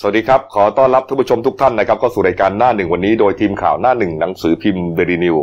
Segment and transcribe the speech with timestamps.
[0.00, 5.36] สวัสดีครับ ขอต้อนรับท่านผู้ชมทุกท่านนะครับเข้าสู่รายการหน้าหนึ่งวันนี้โดยทีมข่าวหน้าหนึ่งหนังสือพิมพ์เดลินิวส์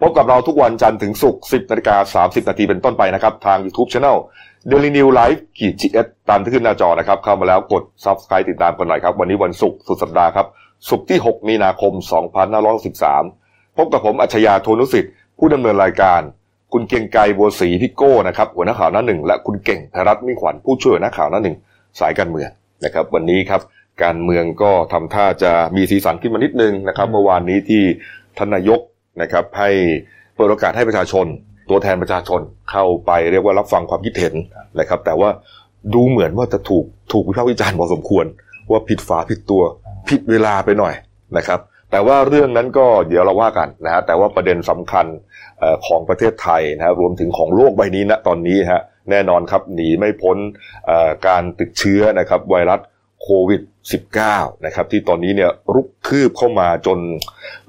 [0.00, 4.16] พบกับเราทุกวันจันทร์ถึงศุกร์10นาฬิกา30นาทีเป็นต้นไปนะครับ ทาง YouTube Channel
[4.70, 10.46] Daily News Live ขีดจีเอสตามที่ขึ้นหน้าจอนะครับ เข้ามาแล้วกด Subscribe ติดตามกันหน่อยครับ วันนี้วันศุกร์สุดสัปดาห์ครับ
[10.88, 11.92] ศุกร์ที่ 6 มีนาคม
[12.84, 16.20] 2563 พบกับผมอัจฉริยะโทนุสิทธิ์ผู้ดำเนินรายการ
[16.72, 21.56] คุณเกียงไกรบัวศรีพี่โก้นะครับหัวหน้าข่าวหน้าหนึ่งและคุณเก่งธรัตน์มิ่งขวัญผู้ช่วยหัวหน้าข่าวหน้าหนึ่ง
[22.00, 22.50] สายการเมือง
[22.84, 23.60] นะครับวันนี้ครับ
[24.02, 27.82] การเมืองก็ทำท่าจะมีสีสันขึ้นมานิดนึงนะครับ เมื่อวานนี้ที่
[28.38, 28.80] ทานนายก
[29.22, 29.70] นะครับให้
[30.34, 31.26] เปิดโอกาสให้ประชาชน
[31.70, 34.34] ตัวแทนประชาชนเข้าไปเรียกว่ารับฟังความคิดเห็น
[34.80, 35.30] นะครับ แต่ว่า
[35.94, 38.26] ดูเหมือนว่าจะถูกถูกวิพากษ์วิจารณ์พอสมควร
[38.70, 39.62] ว่าผิดฝาผิดตัว
[40.08, 40.94] ผิดเวลาไปหน่อย
[41.36, 45.06] นะครับ แต่ว่าเรื่องนั้นก็เดี๋ยวเราว่ากันนะฮะแต่ว่าประเด็นสำคัญ
[45.86, 50.36] ของประเทศไทยนะฮะรวมถึงของโลกใบนี้ณตอนนี้ฮะแน่นอนครับหนีไม่พ้น
[51.26, 52.80] การติดเชื้อนะครับไวรัส
[53.22, 53.60] โควิด
[53.92, 56.98] -19 นะครับที่ตอนนี้เนี่ยรุกคืบเข้ามาจน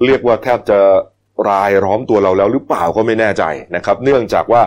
[0.06, 0.80] เรียกว่าแทบจะ
[1.50, 3.44] รายล้อมตัวเราแล้วหรือเปล่าก็ไม่แน่ใจ
[3.76, 4.62] นะครับ เนื่องจากว่า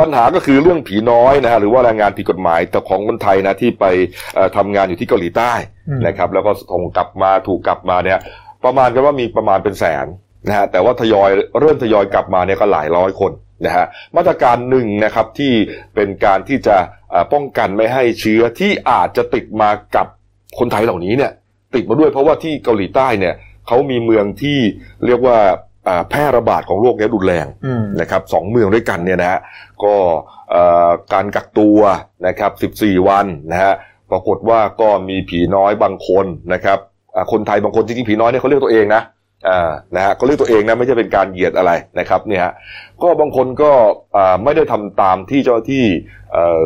[0.00, 3.84] ปัญหาก็คือเรื่องผีน้อยนะฮะหรือว่าแรงงานผิดกฎหมายแต่ของคนไทยนะที่ไป
[4.34, 5.52] เอ่อทำงานอยู่ที่เกาหลีใต้
[6.06, 8.18] นะครับแล้วก็ส่งกลับมาถูกกลับมาเนี่ย
[8.64, 10.06] ประมาณกันว่ามีประมาณเป็นแสน
[10.48, 11.30] นะฮะแต่ว่าทยอย
[11.60, 13.32] เริ่มทยอยกลับมาเนี่ยก็หลายร้อยคน
[13.66, 13.86] นะฮะ
[14.16, 15.52] มาตรการหนึ่งนะครับที่
[15.94, 16.76] เป็นการที่จะ
[17.32, 20.06] ป้องกันไม่ให้เชื้อที่อาจจะติดมากับ
[20.58, 21.32] คนไทยเหล่านี้เนี่ย
[21.74, 23.34] ติดมาด้วยเพราะว่าที่เกาหลีใต้เนี่ย
[23.66, 24.58] เขามีเมืองที่
[25.06, 25.38] เรียกว่า
[25.88, 29.40] อ่าแพร่ระบาดของโรคนี้รุนแรงอืมนะครับสองเมืองด้วยกันเนี่ยนะฮะ
[29.84, 29.94] ก็
[30.50, 31.78] เอ่อการกักตัว
[32.26, 33.72] นะครับ 14 วันนะฮะ
[34.10, 36.78] ปรากฏว่าก็มีผีน้อยบางคนนะครับ
[37.14, 39.02] อ่าคนไทยบางคนจริงๆผีน้อยเนี่ยเขาเรียกตัวเองนะ
[39.48, 42.52] อ่านะฮะเขาเรียกตัวเองนะไม่ใช่เป็นการเหยียดอะไรนะครับเนี่ยฮะ
[43.02, 43.70] ก็บางคนก็
[44.16, 45.84] อ่าไม่ได้ทำตามที่เจ้าหน้าที่
[46.32, 46.58] เอ่อ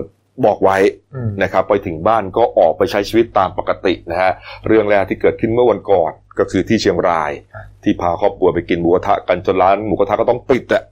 [0.45, 0.77] บอกไว้
[1.15, 4.33] อืมนะครับไปถึงบ้านก็ออกไปใช้ชีวิตตามปกตินะฮะ
[4.67, 7.31] เรื่องแรกที่เกิดขึ้นเมื่อวันก่อนก็คือที่เชียงราย
[7.83, 10.85] ที่พาครอบครัวไปกินหมูกระทะกันจนร้านหมูกระทะก็ต้องปิดอะ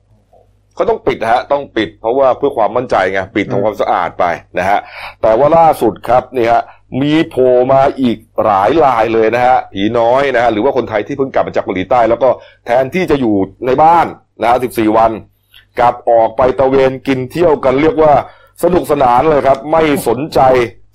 [0.78, 4.24] ก็ต้องปิดนะฮะต้องปิดเพราะว่าเพื่อความมั่นใจไงปิดทำความสะอาดไป
[4.58, 4.78] นะฮะ
[5.22, 6.62] แต่ว่าล่าสุดครับนี่ฮะ
[7.02, 12.28] มีโผล่มาอีกหลายรายเลยนะฮะผีน้อยนะฮะหรือว่าคนไทยที่เพิ่งกลับมาจากเกาหลีใต้ แล้วก็
[12.66, 13.34] แทนที่จะอยู่
[13.66, 14.06] ในบ้าน
[14.40, 15.10] นะฮะ14 วัน
[15.80, 18.12] กลับออกไปตะเวนกินเที่ยวกันเรียกว่า
[18.62, 20.40] สนุกสนานเลยครับ ไม่สนใจ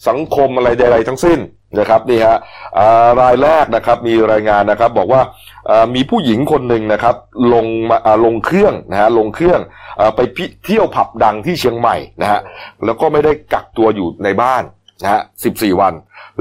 [0.08, 1.40] สังคมอะไรใดๆทั้งสิ้น
[1.80, 2.38] นะครับนี่ฮะ
[2.78, 5.22] อ่ารายแรกนะครับมีรายงานนะครับบอกว่า
[5.70, 7.16] อ่ามีผู้หญิงคนหนึ่งนะครับ
[7.54, 9.60] ลงมาอ่าลงเครื่องนะฮะลงเครื่อง
[10.00, 12.40] อ่าไปไปเที่ยวผับดังที่เชียงใหม่นะฮะ
[12.86, 14.64] แล้วก็ไม่ได้กักตัวอยู่ในบ้าน
[15.04, 15.22] นะฮะ
[15.52, 15.94] 14วัน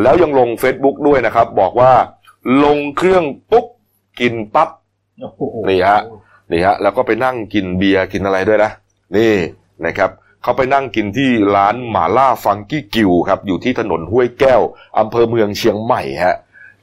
[0.03, 1.93] แล้วยังลง Facebook ด้วยนะครับ บอกว่า
[2.65, 3.67] ลงเครื่องปุ๊บ
[4.21, 4.69] กินปั๊บ
[5.21, 5.41] โอ้โห
[5.71, 6.01] นี่ฮะ
[6.53, 8.71] นี่ฮะแล้วก็ไปนั่งกินเบียร์กินอะไรด้วยนะ
[9.17, 9.33] นี่
[9.87, 10.11] นะครับ
[10.45, 14.63] เขาไปนั่งกินที่ร้านหมาล่าฟังกี้กิวครับ อยู่ที่ถนนห้วยแก้ว
[14.99, 16.37] อำเภอเมืองเชียงใหม่ฮะ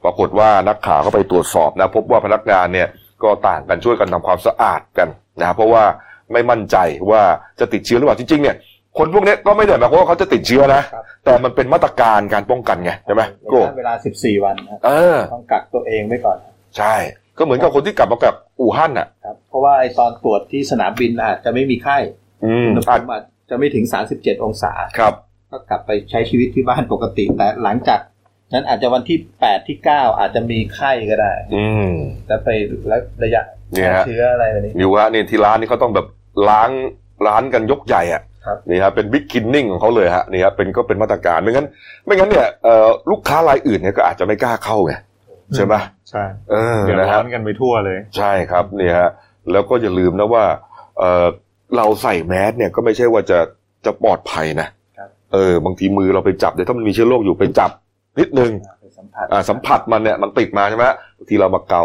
[0.03, 2.87] ปรากฏว่านักข่าวก็ไปตรวจสอบนะ พบว่าพนักงานเนี่ย
[3.23, 5.07] ก็ต่างกันช่วยกันทำความสะอาดกัน
[5.41, 5.83] นะเพราะว่า
[6.31, 6.77] ไม่มั่นใจ
[7.11, 7.21] ว่า
[7.59, 8.55] จะติดเชื้อหรือเปล่าจริงๆเนี่ย
[8.97, 16.37] คนพวกเนี้ยก็ไม่ได้หมายความว่าเขาจะติดเชื้อนะครับแต่มันเป็นมาตรการการป้องกันไงใช่ไหมในโก้เวลา 14 วันนะเออต้องกักตัวเองไว้ก่อน
[16.77, 16.95] ใช่
[17.37, 21.97] ก็เหมือนกับคนที่กลับมาจากอู่ฮั่นอะครับเพราะว่าไอตอนตรวจที่สนามบินอาจจะไม่มีไข้
[22.45, 23.19] อืมอุณหภูอาจมิอา
[23.51, 23.85] จจะไม่ถึง
[24.15, 25.13] 37 องศาครับ
[25.51, 27.99] ก็กลับไปใช้ชีวิตที่บ้านปกติ แต่หลังจาก
[28.53, 31.93] นั้นอาจจะวันที่ 8 ที่ 9 อาจจะมีไข้ก็ได้ อืม
[32.27, 32.49] แล้วไป
[32.87, 33.41] แล้วระยะ
[33.71, 36.07] เนี่ยฮะเชื้ออะไรแบบนี้นิวฮะนี่ที่ร้านนี่เขาต้องแบบ
[36.49, 36.69] ล้าง
[37.27, 41.67] ร้านกันยกใหญ่อะครับนี่ฮะเป็นบิ๊กคินนิ่งของเขาเลยฮะนี่ฮะเป็นก็เป็นมาตรการไม่งั้น
[42.05, 44.93] ไม่งั้นเนี่ยเอ่อลูกค้ารายอื่นเนี่ยก็อาจจะไม่กล้าเข้าไง
[45.55, 45.75] ใช่ไหม
[46.09, 49.09] ใช่เออเดือดนะร้อฮะนกันไปทั่วเลย ใช่ครับนี่ฮะ
[49.51, 50.43] แล้วก็อย่าลืมนะว่า
[51.71, 53.39] เออเราใส่แมสเนี่ยก็ไม่ใช่ว่าจะ
[53.85, 54.67] จะปลอดภัยนะ
[54.97, 57.71] ครับเออบางทีมือเราไปจับเนี่ยถ้ามันมีเชื้อโรคอยู่ไปจับ
[58.19, 58.51] นิดนึง
[58.81, 60.85] ไปสัมผัสอ่าสัมผัสมันเนี่ยมันติดมาใช่ไหม
[61.17, 61.83] บางทีเรามาเกา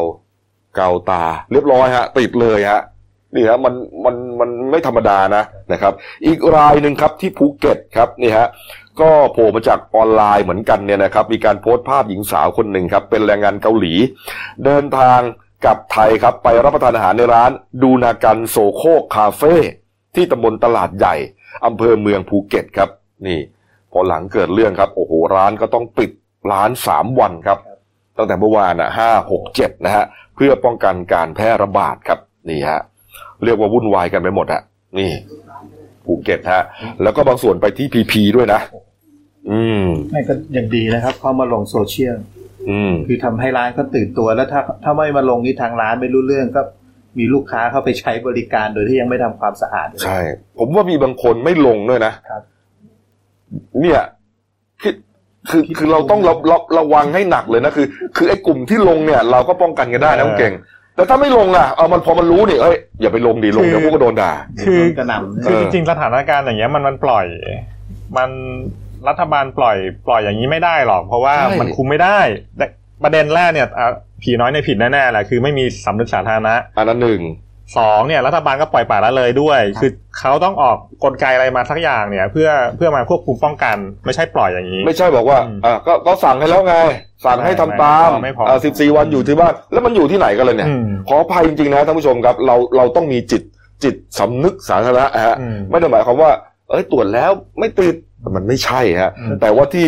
[0.77, 2.83] เกาตา เรียบร้อยฮะ ติดเลยฮะ
[3.35, 5.43] นี่ฮะมันมันมันไม่ธรรมดานะ
[5.73, 5.93] นะครับ
[6.27, 8.47] อีกรายหนึ่งครับที่ภูเก็ตครับนี่ฮะ
[9.01, 13.95] ก็โผล่มาจากออนไลน์เหมือนกันเนี่ยนะครับ มีการโพสต์ภาพหญิงสาวคนหนึ่งครับ เป็นแรงงานเกาหลี
[14.65, 15.21] เดินทาง
[15.65, 17.51] กลับไทยครับ ไปรับประทานอาหารในร้าน
[17.83, 18.83] ดูนากันโซโค
[19.15, 19.55] คาเฟ่
[20.17, 21.15] ที่ตำบลตลาดใหญ่
[21.67, 22.91] อำเภอเมืองภูเก็ตครับ
[23.27, 23.39] นี่
[23.93, 26.11] พอหลังเกิดเรื่องครับ โอ้โหร้านก็ต้องปิด
[26.53, 27.59] ร้านสามวันครับ
[28.17, 30.05] ตั้งแต่เมื่อวานอะห้าหกเจ็ดนะฮะ
[30.37, 32.19] เพื่อป้องกันการแพร่ระบาดครับ
[32.49, 32.81] นี่ฮะ
[33.45, 34.63] เรียกว่าวุ่นวายกันไปหมดฮะ
[34.99, 35.11] นี่
[36.05, 36.63] ภูเก็ตฮะ
[37.03, 38.61] แล้วก็บางส่วนไปที่พีพีด้วยนะ
[39.51, 42.17] อืมไม่ก็ยังดีนะครับ เขามาลงโซเชียล
[42.69, 46.63] อืมคือทำให้ร้านเขาตื่นตัวแล้วถ้าถ้าไม่มาลงนี่ทางร้านไม่รู้เรื่องก็
[47.19, 50.19] มีลูกค้าเข้าไปใช้บริการโดยที่ยังไม่ทำความสะอาดใช่
[50.59, 52.43] ผมว่ามีบางคนไม่ลงด้วยนะครับ
[53.81, 54.01] เนี่ย
[54.83, 54.95] คิด
[55.51, 57.87] คือคือเราต้องระระระวังให้หนักเลยนะคือ
[58.17, 60.55] คือไอ้กลุ่มที่ลงเนี่ย เราก็ป้องกันกันได้นะคุณเก่ง
[60.97, 64.33] แต่ถ้าไม่ลงอะเอามันพอมันรู้เนี่ยเอ้ยอย่าไปลงดิลงเดี๋ยวพวกก็โดนด่า
[64.67, 67.27] คือกระหน่ำคือเออจริงๆสถานการณ์อย่างเงี้ยมันมันปล่อย
[68.17, 68.31] มัน
[69.09, 69.77] รัฐบาลปล่อย
[70.07, 72.19] ปล่อยอย่างนี้ไม่ได้หรอก เพราะว่าใช่มันคุมไม่ได้
[72.59, 72.67] แต่
[73.03, 73.89] ประเด็นแรกเนี่ยอะ
[74.23, 77.23] ผีน้อยในยผิดแน่ๆแหละคือไม่มีสำนึกสาธารณะอันนั้นหนึ่ง
[77.79, 86.77] สองเนี่ยรัฐบาลก็ปล่อยปละละเลยด้วย คือเขาต้องออกกลไกอะไรมาสักอย่างเนี่ย เพื่อเพื่อมาควบคุมป้องกัน ไม่ใช่ปล่อยอย่างนี้ ไม่ใช่บอกว่าอืมอ่าก็ก็สั่งให้แล้วไง
[87.27, 93.43] สั่งให้ทำตามไม่พอสิบสี่วันอยู่ที่บ้านแล้วมันอยู่ที่ไหนกันเลยเนี่ยอืมขออภัยจริงๆนะท่านผู้ชมครับเราเราต้องมีจิต
[93.85, 96.31] จิตสำนึกสาธารณะฮะอืมไม่ได้หมายความว่า
[96.71, 97.95] เอ้ยตรวจแล้วไม่ติด
[98.37, 99.87] มันไม่ใช่ฮะอืมแต่ว่าที่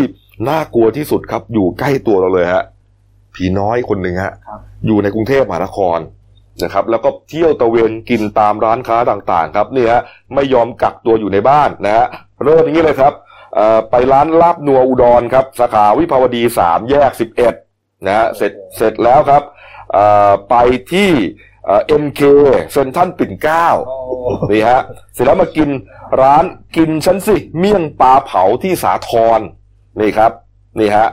[0.48, 2.64] น่ากลัวที่สุดครับอยู่ใกล้ตัวเราเลยฮะ
[3.38, 5.98] ผีน้อยคนหนึ่งฮะครับอยู่ในกรุงเทพมหานคร
[6.64, 10.02] นะครับ แล้วก็เที่ยวตะเวนกินตามร้านค้าต่างๆ ครับนี่ฮะ
[10.34, 12.06] ไม่ยอมกักตัวอยู่ในบ้านนะฮะ
[12.44, 13.12] เริ่มอย่างนี้เลยครับ
[13.54, 17.54] เอ่อไปร้านลาบนัวอุดรครับสาขาวิภาวดีสามแยกสิบเอ็ด
[18.06, 19.42] นะฮะเสร็จเสร็จแล้วครับ
[19.92, 20.54] เอ่อไป
[20.92, 21.10] ที่
[21.64, 22.20] เอ็มเค
[22.72, 23.66] เซ็นทรัลปิ่นเกล้า
[24.50, 24.80] นี่ฮะ
[25.14, 25.68] เสร็จแล้วมากิน
[26.20, 26.44] ร้าน
[26.76, 29.40] กินชั้นสิ เมี่ยงปลาเผาที่สาทร
[30.00, 30.32] นี่ครับ
[30.78, 31.08] นี่ฮะ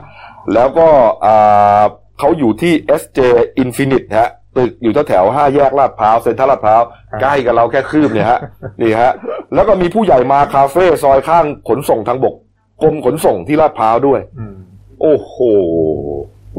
[0.54, 0.88] แล้วก็
[1.24, 1.82] อ่า
[2.18, 3.20] เขาอยู่ที่ SJ
[3.62, 6.82] Infinite ฮะตึกอยู่แถวๆห้าแยกลาดพร้าวเซ็นทรัลลาดพร้าว
[7.12, 8.40] ครับใกล้กับเราแค่คืบเนี่ยฮะ
[8.80, 9.12] นี่ฮะ
[9.54, 12.34] แล้วก็มีผู้ใหญ่มาคาเฟ่ซอยข้างขนส่งทางบก
[12.82, 14.56] กรมขนส่งที่ลาดพร้าวด้วยอืม
[15.00, 15.34] โอ้โห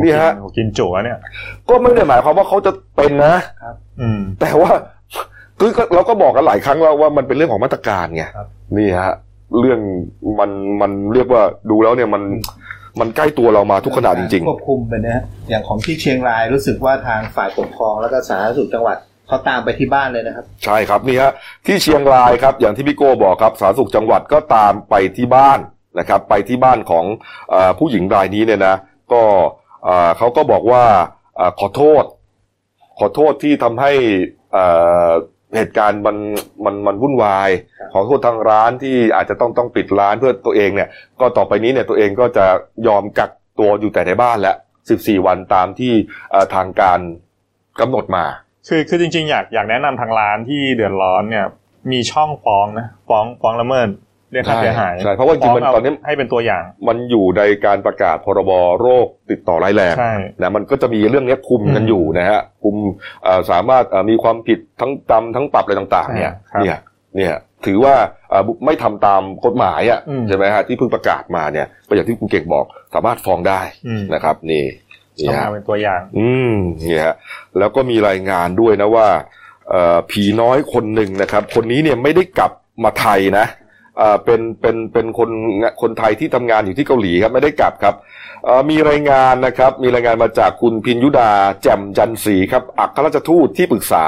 [0.04, 1.19] นี่ฮะโอ้กินจุอะเนี่ย
[1.69, 3.36] ก็ไม่ได้หมายความว่าเขาจะเป็นนะ
[4.01, 4.71] อืมแต่ว่า
[5.60, 9.13] คือก็เราก็บอกกันหลายครั้งแล้วว่ามันเป็นเรื่องของมาตรการไงครับนี่ฮะ
[9.60, 9.80] เรื่อง
[10.39, 10.51] มัน
[10.81, 12.24] มันเรียกว่าดูแล้วเนี่ยมัน
[13.00, 18.98] มันใกล้ตัวเรามาทุกขนาดจริงควบคุมไปนะฮะอย่างของที่เชียงรายรู้สึกว่าทางฝ่ายปกครองแล้วก็สาธารณสุขจังหวัด
[19.28, 21.32] เขาตามไปที่บ้านเลยนะครับๆใช่ครับนี่ฮะ
[21.66, 25.60] ที่เชียงรายครับ อย่างที่พี่โก้บอกครับสาธารณสุขจังหวัดก็ตามไปที่บ้าน
[26.00, 27.06] นะครับ ไปที่บ้านของ
[27.50, 28.76] เออผู้หญิงรายนี้เนี่ยนะ
[29.14, 29.22] ก็
[29.84, 30.84] เอ่อเขาก็บอกว่า
[31.36, 32.04] เออขอโทษ
[33.00, 33.92] ขอโทษที่ทำให้
[35.52, 36.18] เอ่อเหตุการณ์มัน
[36.66, 37.50] มันมันวุ่นวาย
[37.80, 40.90] ครับขอโทษทางร้านที่อาจจะต้องต้องปิดร้านเพื่อตัวเองเนี่ย
[41.20, 42.46] ก็ต่อไปนี้เนี่ยตัวเองก็จะ
[42.88, 44.58] ยอมกักตัวอยู่แต่ในบ้านแล้ว
[44.92, 45.94] 14 วันตามที่
[46.32, 47.00] เอ่อทางการ
[47.80, 48.26] กำหนดมา
[48.68, 51.46] คือคือจริงๆ อยากอยากแนะนำทางร้านที่เดือดร้อนเนี่ย
[51.92, 53.88] มีช่องฟ้องนะฟ้องฟ้องละเมิด
[54.31, 62.75] เรียกค่าเสียหายใช่เพราะว่าจริงๆมันฟ้ตอนนี้ให้เป็นตัวอย่าง มันอยู่ในการประกาศพรบโรคติดต่อร้ายแรงใช่นะมันก็จะมีเรื่องเนี้ยคุมกันอืมอยู่นะฮะคุม
[63.24, 66.77] เอ่อสามารถเอ่อมีความผิดทั้งจำทั้งปรับอะไรต่างๆ เนี่ยครับเนี่ย
[67.18, 67.35] เนี่ย
[67.65, 67.95] ถือว่า
[68.29, 74.65] เอ่อไม่ทำตามกฎหมายอะอืมใช่ไหมฮะที่เพิ่งประกาศมาเนี่ยก็อย่างที่คุณเก่งบอกสามารถฟ้องได้อืมนะครับ นี่
[75.19, 77.15] นี่ต้องฮะมาเป็นตัวอย่าง อืมเนี่ยฮะ
[77.59, 79.07] แล้วก็มีรายงานด้วยนะว่า
[79.69, 82.51] เอ่อผีน้อยคนหนึ่งนะครับ คนนี้เนี่ยไม่ได้กลับ
[82.83, 83.45] มาไทยนะ
[84.26, 85.30] เป็นเป็นเป็นคน
[85.82, 87.96] คนไทยที่ทำงานอยู่ที่เกาหลีครับไม่ได้กลับครับ
[88.70, 91.32] มีรายงานนะครับมีรายงานมาจากคุณพินยุดา
[91.64, 94.06] แจ่มจันทรีครับอัครราชทูตที่ปรึกษา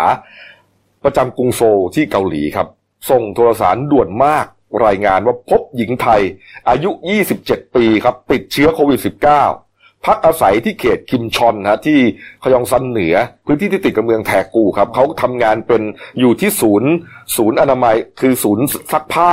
[1.03, 2.67] ประจำกรุงโซลที่เกาหลีครับ
[3.09, 4.45] ส่งโทรสารด่วนมาก
[4.85, 6.21] รายงานว่าพบหญิงไทย
[6.69, 6.89] อายุ
[7.33, 8.99] 27 ปีครับติดเชื้อโควิด
[9.47, 11.99] -19 พักอาศัยที่เขตคิมชอนนะที่
[12.43, 13.15] ขยองซันเหนือ
[13.45, 15.81] พื้นที่ที่ติดกับเมืองแทกูครับเขาทำงานเป็น
[16.19, 16.89] อยู่ที่ศูนย์
[17.37, 19.31] ศูนย์อนามัยคือศูนย์ซักผ้า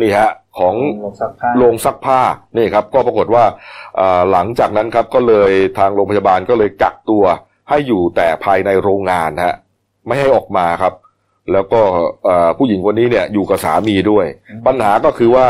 [0.00, 0.74] นี่ฮะของ
[1.04, 2.20] ลงซักผ้าโรงซักผ้า
[2.56, 3.44] นี่ครับก็ปรากฏว่า
[4.00, 7.24] อ่าหลังจากนั้นครับก็เลยทางโรงพยาบาลก็เลยกักตัว
[7.68, 9.54] ให้อยู่แต่ภายในโรงงานฮะ
[10.06, 10.94] ไม่ให้ออกมาครับ
[11.52, 11.80] แล้วก็
[12.24, 15.48] เอ่อผู้หญิงคนนี้เนี่ยอยู่กับสามีด้วยอืมปัญหาก็คือว่า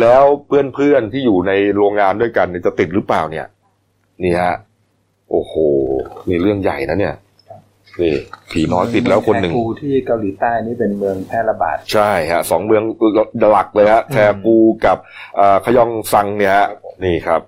[0.00, 3.46] แล้วเพื่อนๆที่อยู่ในโรงงานด้วยกันเนี่ยจะติดหรือเปล่าเนี่ย
[4.22, 4.54] นี่ฮะ
[5.30, 5.54] โอ้โห
[6.28, 7.14] นี่เรื่องใหญ่นะเนี่ย
[8.00, 8.14] นี่
[8.52, 12.82] ผีน้อยติดแล้วคนหนึ่งแทกูที่เกาหลีใต้นี่เป็นเมืองแพร่ระบาด ใช่ฮะสองเมือง
[13.50, 14.98] หลักเลยฮะแทกูกับ
[15.36, 16.68] เอ่อขยองซังเนี่ยฮะ
[17.04, 17.40] นี่ครับ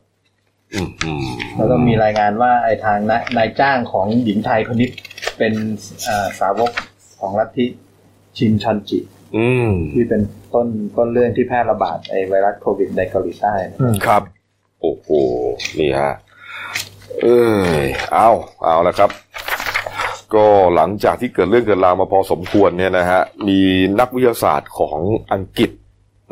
[0.74, 4.90] อืมอืมแล้วก็มีรายงานว่าไอ้ทางนายนายจ้างของหญิงไทยคนนี้
[5.38, 5.54] เป็น
[6.04, 6.70] เอ่อสาวก
[7.20, 7.66] ของลัทธิ
[8.38, 8.98] ชินชันจิ
[9.36, 10.22] อืมที่เป็น
[10.54, 14.22] ต้นต้นเรื่องที่แพร่ระบาดไอ้ไวรัสโควิดในเกาหลีใต้นะครับ
[14.80, 15.08] โอ้โห
[15.78, 16.12] นี่ฮะ
[17.22, 17.40] เอ้
[17.78, 18.30] ยเอา
[18.64, 19.10] เอาละครับ
[20.34, 23.60] ก็หลังจากที่เกิดเรื่องเกิดราวมาพอสมควรเนี่ยนะฮะมี
[24.00, 24.98] นักวิทยาศาสตร์ของ
[25.32, 25.70] อังกฤษ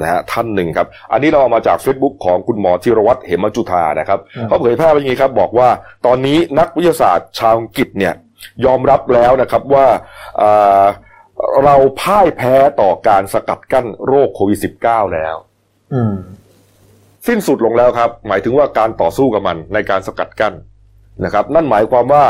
[0.00, 5.68] นะฮะท่านหนึ่งครับ อันนี้เราเอามาจาก Facebook ของคุณหมอธีรวัตรเหมจุธานะครับอืมเขาเผยแพร่ไว้อย่างนี้ครับ บอกว่า
[6.06, 8.14] ตอนนี้นักวิทยาศาสตร์ชาวอังกฤษเนี่ย
[8.64, 9.86] ยอมรับแล้วนะครับว่า
[10.38, 10.50] เอ่
[10.82, 10.84] อ
[11.64, 15.36] เราพ่ายแพ้ต่อการสกัดกั้นโรคโควิด -19 แล้ว
[15.94, 16.14] อืม
[17.26, 20.54] สิ้นสุดลงแล้วครับ หมายถึงว่าการต่อสู้กับมันในการสกัดกั้น
[21.24, 22.24] นะครับ นั่นหมายความว่า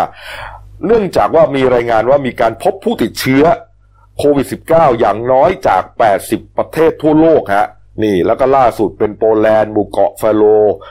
[0.86, 3.44] เนื่องจากว่ามีรายงานว่ามีการพบผู้ติดเชื้อ
[4.18, 5.82] โควิด -19 อย่างน้อยจาก
[6.20, 7.66] 80 ประเทศทั่วโลกฮะ
[8.02, 10.42] นี่แล้วก็ล่าสุดเป็นโปแลนด์หมู่เกาะฟาโร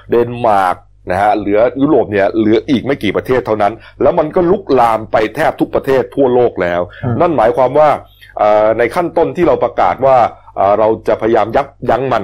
[0.10, 0.78] เดนมาร์ก
[1.12, 7.90] นะฮะเหลือยุโรปเนี่ยเหลืออีกไม่กี่ประเทศเท่านั้น แล้วมันก็ลุกลามไปแทบทุกประเทศทั่วโลกแล้วอืมนั่นหมายความว่า
[8.38, 10.18] เอ่อในขั้นต้นที่เราประกาศว่า
[10.58, 12.24] เอ่อเราจะพยายามยับยั้งมัน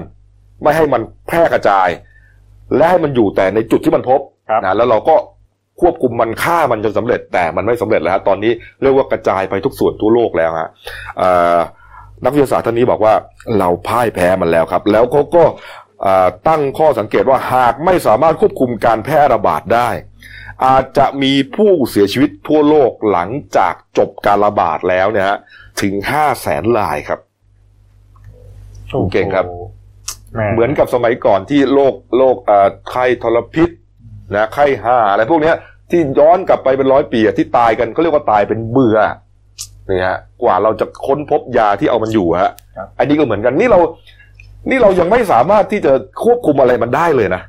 [0.64, 1.90] ไม่ให้มันแพร่กระจาย
[2.76, 4.20] และให้มันอยู่แต่ในจุดที่มันพบ
[4.50, 5.16] ครับนะแล้วเราก็
[5.82, 10.70] ควบคุมมันฆ่ามันจนสำเร็จแต่มันไม่สำเร็จแล้วฮะตอนนี้เรียกว่ากระจายไปทุกส่วนทั่วโลกแล้วฮะ
[11.18, 11.58] เอ่อ
[12.24, 13.14] นักวิทยาศาสตร์ท่านนี้บอกว่า
[13.58, 15.44] เราพ่ายแพ้มันแล้วครับ แล้วเขาก็
[16.04, 19.90] เอ่อตั้งข้อสังเกตว่าหากไม่สามารถควบคุมการแพร่ระบาดได้
[20.66, 25.38] อาจจะมีผู้เสียชีวิตทั่วโลกหลังจากจบการระบาดแล้วเนี่ยฮะ
[25.82, 27.20] ถึงห้าแสนรายครับ
[29.12, 29.46] เก่งครับ
[30.34, 33.70] แหมเหมือนกับสมัยก่อนที่โรคโรคเอ่อไข้ทรพิษ
[34.36, 35.56] นะไข้ห่าอะไรพวกเนี้ย
[35.92, 38.98] ที่ย้อนกลับไปเป็นร้อยปีอะที่ตายกันเขาเรียกว่าตายเป็นเบื่อ
[39.90, 43.80] นี่ฮะกว่าเราจะค้นพบยาที่เอามันอยู่ฮะครับอันนี้ก็เหมือนกันนี่เรา
[44.70, 45.94] นี่เรายังไม่สามารถที่จะ
[46.24, 47.42] ควบคุมอะไรมันได้เลยนะ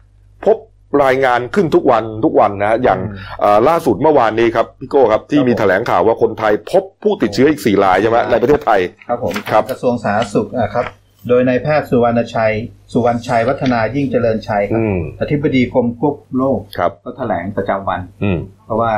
[0.46, 0.56] พบ
[1.04, 10.84] รายงานขึ้นทุกวันทุกวันนะอย่างอืมเอ่อล่าสุดเมื่อวานนี้ครับพี่โก้ครับที่มีแถลงข่าวว่าคนไทยพบผู้ติดเชื้ออีกสี่รายใช่ไหมในประเทศไทยครับผมครับกระทรวงสาธารณสุขนะครับ
[11.28, 12.54] โดยนายแพทย์สุวรรณชัย
[12.92, 18.92] สุวรรณชัยวัฒนายิ่งเจริญชัยครับอืมอธิบดีกรมควบคุมโรคครับก็แถลงประจำวัน อืมเพราะว่า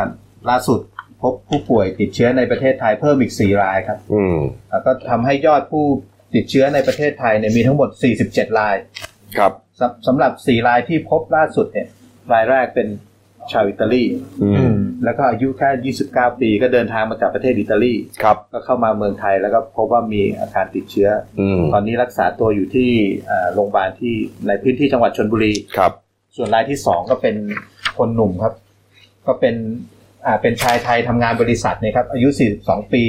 [0.51, 0.81] ล่าสุด
[1.23, 4.37] พบผู้ป่วยติดเชื้อในประเทศไทยเพิ่มอีก 4 รายครับ อืม
[4.71, 5.85] แล้วก็ทำให้ยอดผู้
[6.35, 7.89] ติดเชื้อในประเทศไทยเนี่ยมีทั้งหมด
[8.25, 8.77] 47 ราย
[9.39, 11.89] ครับสำสำหรับ 4 รายที่พบล่าสุดเนี่ย
[12.33, 12.89] รายแรกเป็น
[13.53, 14.05] ชาวอิตาลี
[14.43, 15.95] อือืมมแล้วก็อายุแค่
[16.31, 22.91] 29 ปีก็เดินทางมาจากประเทศอิตาลีครับก็เข้ามาเมืองไทยแล้วก็พบว่ามีอาการติดเชื้ออืมตอนนี้รักษาตัวอยู่ที่
[23.27, 24.15] เอ่อโรงพยาบาลที่
[24.47, 25.93] ในพื้นที่จังหวัดชนบุรีครับ
[26.37, 27.37] ส่วนรายที่สองก็เป็น
[27.99, 28.55] คนหนุ่มครับ
[29.27, 29.55] ก็เป็น
[30.27, 32.29] อ่าเป็นชายไทยทำงานบริษัทเนี่ยครับ อายุ
[32.61, 33.05] 42 ปี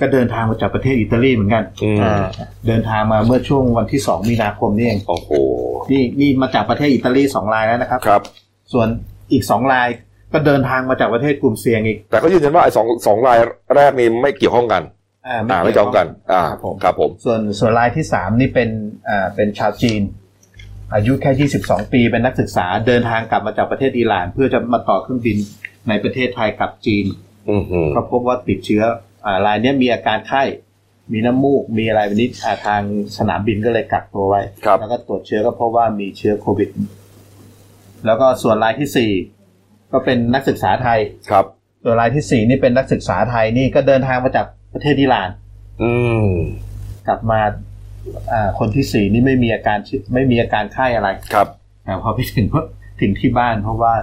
[0.00, 2.26] ก็เดินทางมาจากประเทศอิตาลีเหมือนกันอืมอ่า
[2.66, 5.30] เดินทางมาเมื่อช่วงวันที่2มีนาคมนี่เอง โอ้โห
[5.90, 8.22] นี่นี่มาจากประเทศอิตาลีสองรายแล้วนะครับ ครับ
[8.72, 8.88] ส่วน
[9.32, 9.88] อีกสองราย
[10.32, 13.38] ก็เดินทางมาจากประเทศกลุ่มเสี่ยงอีก แต่เขายืนยันว่าไอ้สองสองราย
[13.76, 14.82] แรกนี่ไม่เกี่ยวข้องกัน
[15.26, 18.70] อ่าอ่าไม่เกี่ยวข้องกัน อ่าครับผมครับผม ส่วนส่วนรายที่สามนี่เป็น
[19.08, 20.02] อ่าเป็นชาวจีน
[20.94, 25.36] อายุแค่ 22 ปีเป็นนักศึกษาเดินทางกลับมาจากประเทศอิหร่าน เพื่อจะมาต่อเครื่องบิน
[25.88, 27.04] ในประเทศไทยกับจีน
[27.48, 28.82] อืมอืมก็พบว่าติดเชื้อ
[29.24, 30.42] อ่ารายเนี้ยมีอาการไข้
[31.12, 32.82] มีน้ำมูก มีอะไรแบบนี้อ่าทาง
[33.16, 36.68] สนามบินก็เลยกักตัวไว้ครับแล้วก็ตรวจเชื้อก็พบว่ามีเชื้อโควิด
[38.06, 39.10] แล้วก็ส่วนรายที่สี่
[39.92, 40.98] ก็เป็นนักศึกษาไทย
[41.30, 41.44] ครับ
[41.82, 45.28] ส่วนรายที่สี่นี่เป็นนักศึกษาไทยนี่ก็เดินทางมาจากประเทศอิหร่าน
[45.82, 45.92] อื
[46.24, 46.28] ม
[47.08, 47.40] กลับมา
[48.32, 51.48] อ่าคนที่สี่นี่ไม่มีอาการชิไม่มีอาการไข้อะไรครับ
[51.84, 52.46] แต่พอไปถึง
[53.00, 53.94] ถึงที่บ้านเพราะว่า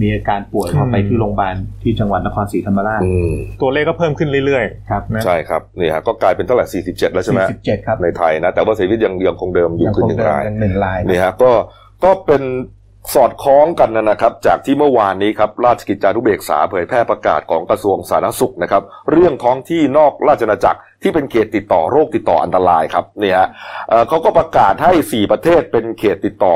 [0.00, 3.32] มีอาการป่วยพอไปที่โรงพยาบาลที่จังหวัดนครศรีธรรมราชอืม
[3.62, 11.50] ตัวเลขก็เพิ่มขึ้นเรื่อยครับๆนะใช่ครับนี่ฮะก็กลายเป็นเท่าไหร่ 47 แล้วใช่ไหมสิบเจ็ดครับ ในไทยนะ แต่ว่าเสียชีวิตยังยังคงเดิมอยู่ยังคือคงหนึ่งเดิมรายยังหนึ่งรายนี่ฮะก็
[12.04, 12.42] ก็เป็น
[13.14, 23.48] สอดคล้องกันนะครับ จากที่เมื่อวานนี้ครับราชกิจจานุเบกษาเผยแพร่ประกาศของกระทรวงสาธารณสุขนะครับ เรื่องท้องที่นอกราชอาณาจักรที่เป็นเขตติดต่อโรคติดต่ออันตรายครับเนี่ฮะ
[23.88, 26.54] เเขาก็ประกาศให้ 4 ประเทศเป็นเขตติดต่อ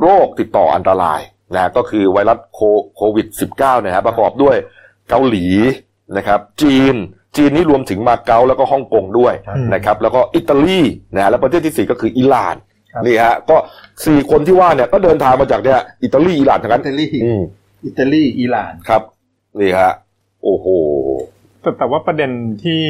[0.00, 1.20] โรคติดต่ออันตราย
[1.54, 2.38] นะฮะก็คือไวรัส
[2.96, 3.26] โควิด
[3.56, 4.56] -19 นะฮะประกอบด้วย
[5.10, 5.46] เกาหลี
[6.16, 6.94] นะครับ จีน
[7.36, 9.34] จีนนี่รวมถึงมาเก๊าแล้วก็ฮ่องกงด้วย
[9.74, 10.80] นะครับ แล้วก็อิตาลี
[11.14, 12.56] นะฮะแล้วประเทศที่สี่ก็คืออิหร่าน
[13.06, 13.56] นี่ฮะก็
[14.06, 17.42] สี่คนที่ว่าเนี่ยก็เดินทางมาจากเนี่ยอิตาลีอิหร่านทั้งนั้อินตาลีอืม
[17.84, 19.02] อิตาลีอิหร่านครับ
[19.60, 19.92] นี่ฮะ
[20.42, 20.66] โอ้โห
[21.60, 22.30] แต่แต่ว่าประเด็น
[22.64, 22.80] ที่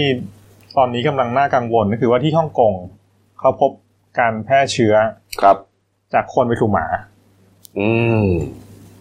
[0.76, 2.72] ตอนนี้กำลังน่ากังวลก็คือว่าที่ฮ่องกง
[3.40, 3.70] เขาพบ
[4.18, 4.94] การแพร่เชื้อ
[5.42, 5.56] ครับ
[6.14, 6.86] จากคนไปสู่หมา
[7.78, 7.88] อื
[8.24, 8.28] ม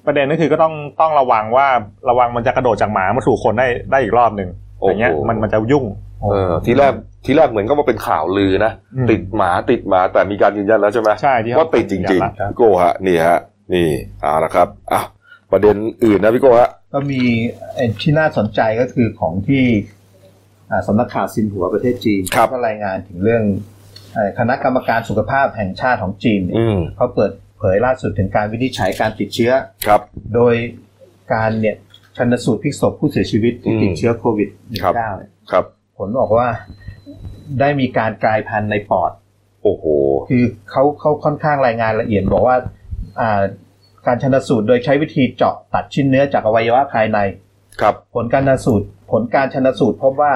[0.06, 1.68] ประเด็นก็คือก็ต้องต้องระวังว่า
[2.10, 5.86] ระวังมันจะกระโดดจากหมามาสู่คนได้ได้อีกรอบหนึ่งโอ้โหอย่างเงี้ยมันมันจะยุ่ง
[6.32, 6.94] เออทีแรก
[7.26, 13.40] ทีแรกเหมือนก็มาเป็นข่าวลือนะอืมติดหมาติดหมาแต่มีการยืนยันแล้วใช่ไหมใช่ที่ว่าติดจริงๆๆพี่โก้ฮะนี่ฮะ
[13.74, 13.88] นี่
[14.22, 15.02] เอาละครับอะ
[15.52, 15.76] ประเด็น
[16.06, 17.22] อื่นนะพี่โก้ฮะก็มี
[17.76, 19.64] เอ่อที่น่าสนใจก็คือของที่
[20.70, 23.44] อ่าสำนักข่าวซินหัวประเทศจีนครับก็รายงานถึงเรื่อง
[24.14, 29.52] เอ่อคณะกรรมการสุขภาพแห่งชาติของจีนเนี่ยอืมเขาเปิดเผยล่าสุดถึงการวินิจฉัยการติดเชื้อ
[29.88, 30.02] ครับ
[30.36, 30.54] โดย
[31.34, 31.76] การเนี่ย
[32.18, 34.50] ชันสูตรพลิกศพผู้เสียชีวิตที่อืมติดเชื้อโควิด
[34.84, 36.50] ครับ19เนี่ยครับผ ลบอกว่า
[37.60, 39.12] ได้มีการกลายพันธุ์ในปอด
[39.64, 39.86] โอ้โห
[40.30, 42.58] คือเขาเขาค่อนข้างรายงานละเอียดบอกว่า
[43.20, 43.42] อ่า
[44.06, 47.18] การชันสูตรโดยใช้วิธีเจาะตัดชิ้นเนื้อจากอวัยวะภายใน
[47.82, 50.34] ครับ ผลการชันสูตร ผลการชันสูตรพบว่า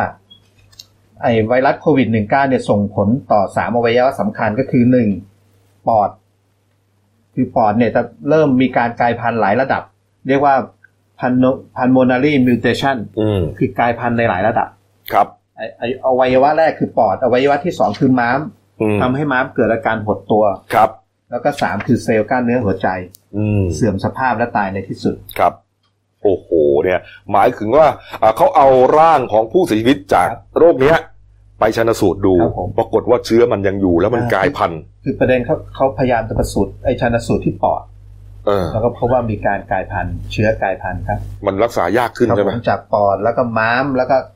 [1.22, 5.10] ไอไวรัสโควิด -19 เนี่ยส่งผลต่อสามอวัยวะสำคัญก็คือหนึ่ง
[5.88, 6.10] ปอด
[7.34, 9.84] คือปอดเนี่ยจะเริ่มมีการกลายพันธุ์หลายระดับ
[10.28, 10.56] เรียกว่า
[11.20, 14.68] pulmonary mutation อืมคือกลายพันธุ์ในหลายระดับ
[15.14, 18.40] ครับไอไออวัยวะแรกคือปอด อวัยวะที่สองคือม้าม
[18.82, 20.90] อืมทำให้ม้ามเกิดอาการหดตัวครับ
[21.32, 22.88] แล้วก็สามคือเซลล์กล้ามเนื้อหัวใจ
[23.38, 25.54] อืมเสื่อมสภาพและตายในที่สุดครับ
[26.24, 26.50] โอ้โห
[26.84, 27.00] เนี่ย
[27.32, 27.88] หมายถึงว่า
[28.22, 30.98] อ่าเขาเอาร่างของผู้เสียชีวิตจากโรคเนี้ย
[31.60, 37.82] ไปชันสูตรดูครับผมปรากฏว่าเชื้อมันยังอยู่แล้วมันอ่ากลายพันธุ์ คือประเด็นเขาเขาพยายามจะประสูตรไอชันสูตรที่ปอด
[38.46, 44.36] เออแล้วก็พบว่ามีการกลายพันธุ์เชื้อกลายพันธุ์ครับ มันรักษายากขึ้นครับใช่ไหผมมจากปอดแล้วก็ม้ามแล้วก็อ่า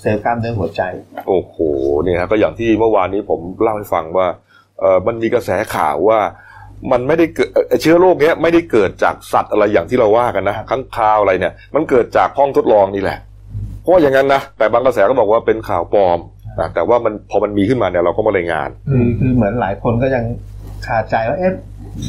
[0.00, 0.82] เซลล์กล้ามเนื้อหัวใจ
[1.28, 1.56] โอ้โห
[2.02, 4.26] เนี่ยฮะก็อย่างที่เมื่อวานนี้ผมเล่าให้ฟังว่า
[4.80, 6.20] เออมันมีกระแสข่าวว่า
[6.92, 13.18] มันไม่ได้เกิดเอ่อเชื้อโรคเนี้ยไม่ได้เกิดจากสัตว์อะไรอย่างที่เราว่ากันนะข้างคาวอะไรเนี่ย มันเกิดจากห้องทดลองนี่แหละ
[13.80, 16.18] เพราะว่าอย่างนั้นนะแต่บางกระแสก็บอกว่าเป็นข่าวปลอม
[16.60, 20.24] นะแต่ว่ามันพอมันมีขึ้นมาเนี่ยเราก็มารายงานคือคือเหมือนหลายคนก็ยัง
[20.86, 21.52] คาใจว่าเอ๊ะ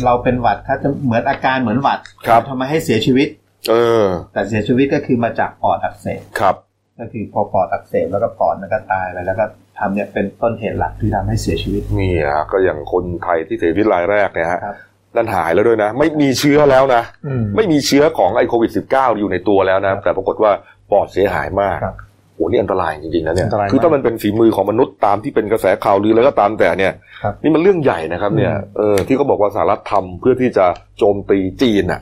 [0.05, 3.27] เราเป็นหวัดครับจะเหมือนอาการเหมือนหวัดครับทำไมให้เสียชีวิต
[3.70, 6.55] เออ แต่เสียชีวิตก็คือมาจากปอดอักเสบครับ
[7.00, 9.45] ก็คือพอปอดอักเสบแล้วก็ปอดมันก็ตายไปแล้วก็
[9.79, 14.75] ทำเนี่ยเป็นต้นเหตุหลักที่ทำให้เสียชีวิตนี่ฮะก็อย่างคนไทยที่เสียชีวิตรายแรกเนี่ยฮะครับ
[15.15, 20.51] นั่นหายแล้วด้วยนะ ไม่มีเชื้อแล้วนะอืมไม่มีเชื้อของไอโควิด -19 อยู่ในตัวแล้วนะ แต่ปรากฏว่า
[20.91, 21.95] ปอดเสียหายมากครับ
[22.35, 30.65] โอ้นี่อันตรายจริงๆนะเนี่ยอันตรายมากคือถ้ามันเป็นฝีมือของมนุษย์ตามที่เป็นกระแสข่าวลือแล้วก็ตามแต่เนี่ยครับนี่มันเรื่องใหญ่นะครับ เนี่ยเออที่เขาบอกว่าสหรัฐทำเพื่อที่จะ
[30.97, 32.01] โจมตีจีนอะ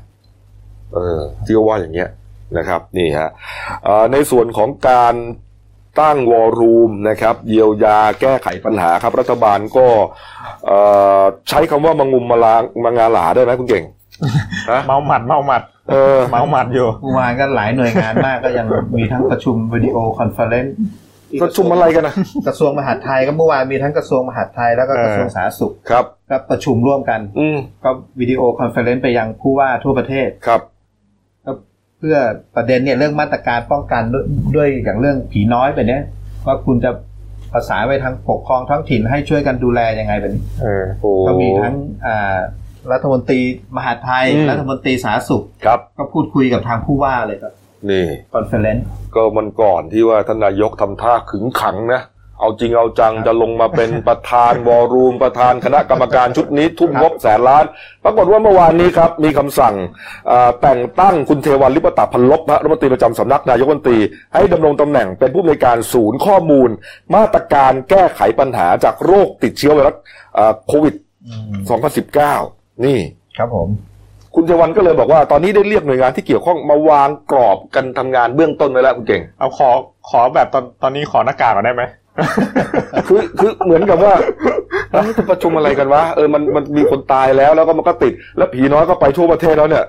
[0.93, 2.09] เออที่เขาว่าอย่างเงี้ย
[2.57, 3.29] นะครับนี่ฮะ
[3.83, 5.15] เอ่อในส่วนของการ
[6.01, 9.87] ตั้งวอลลุ่มนะครับเยียวยาแก้ไขปัญหาครับ รัฐบาลก็
[10.65, 10.77] เอ่
[11.19, 13.85] อใช้คำว่ามังงุมมาลางมางาหลาได้ไหมคุณเก่ง
[14.71, 18.67] ฮะเมาหมัดเมาหมัดเออเมาหมัดอยู่เมื่อวานก็หลายหน่วยงานมากก็ยัง
[18.97, 20.75] มีทั้งประชุม video conference
[21.41, 22.13] ประชุมอะไรกันนะ
[22.47, 27.89] กระทรวงมหาดไทยก็เมื่อวานมีทั้งกระทรวงมหาดไทยแล้วก็กระทรวงสาธารณสุขครับก็ประชุมร่วมกันอืมก็
[28.19, 30.70] video conference ไปยังผู้ว่าทั่วประเทศครับก็
[32.01, 32.17] เพื่อ
[32.55, 36.03] ประเด็นเนี่ยเรื่องมาตรการป้องกันด้วยด้วยอย่างเรื่องผีน้อยไปเนี้ย
[36.47, 36.91] ว่าคุณจะ
[37.53, 42.37] ประสานไปทางปกครองท้องถิ่นให้ช่วยกันดูแลยังไงแบบนี้เออโอ้ก็มีทั้งอ่า
[42.91, 43.39] รัฐมนตรี
[43.75, 47.53] มหาดไทยอืมรัฐมนตรีสาธารณสุขครับก็พูดคุยกับทางผู้ว่าเลยครับ
[47.89, 52.01] นี่ conference ก็มันก่อนที่ว่าท่านนายกทำท่าขึงขังนะ
[52.41, 57.65] เอาจริงเอาจังจะลงมาเป็นประธาน war room ประธานคณะกรรมการชุดนี้ทุ่มงบแสนล้าน
[58.03, 59.75] ปรากฏว่าเมื่อวานนี้ครับ มีคำสั่ง
[60.27, 63.99] เอ่อแต่งตั้งคุณเทวัญ ลิปตพัลลภฮะรัฐมนตรีประจำสำนักนายกรัฐมนตรี
[64.33, 66.69] ให้ดำรงตำแหน่งเป็นผู้อำนวยการศูนย์ข้อมูล
[67.15, 69.95] มาตรการแก้ไขปัญหาจากโรคติดเชื้อไวรัส
[70.35, 70.95] เอ่อโควิด
[71.69, 72.97] 2019 นี่
[73.37, 73.69] ครับผม
[74.35, 79.69] คุณเทวันก็เลยบอกว่าตอนนี้ได้เรียกหน่วยงานที่เกี่ยวข้องมาวางกรอบกันทำงานเบื้องต้นไว้แล้วคุณเก่ง เอาขอ
[80.09, 81.83] ขอแบบตอนตอนนี้ขอหน้ากากก่อนได้ไหม
[83.07, 84.13] คือคือเหมือนกับว่า
[84.91, 89.85] เอ้ยจะประชุมอะไรกันวะเออมันมันมีคนตายแล้วแล้วก็มันก็ติด แล้วผีน้อยก็ไปทั่วประเทศแล้วเนี่ย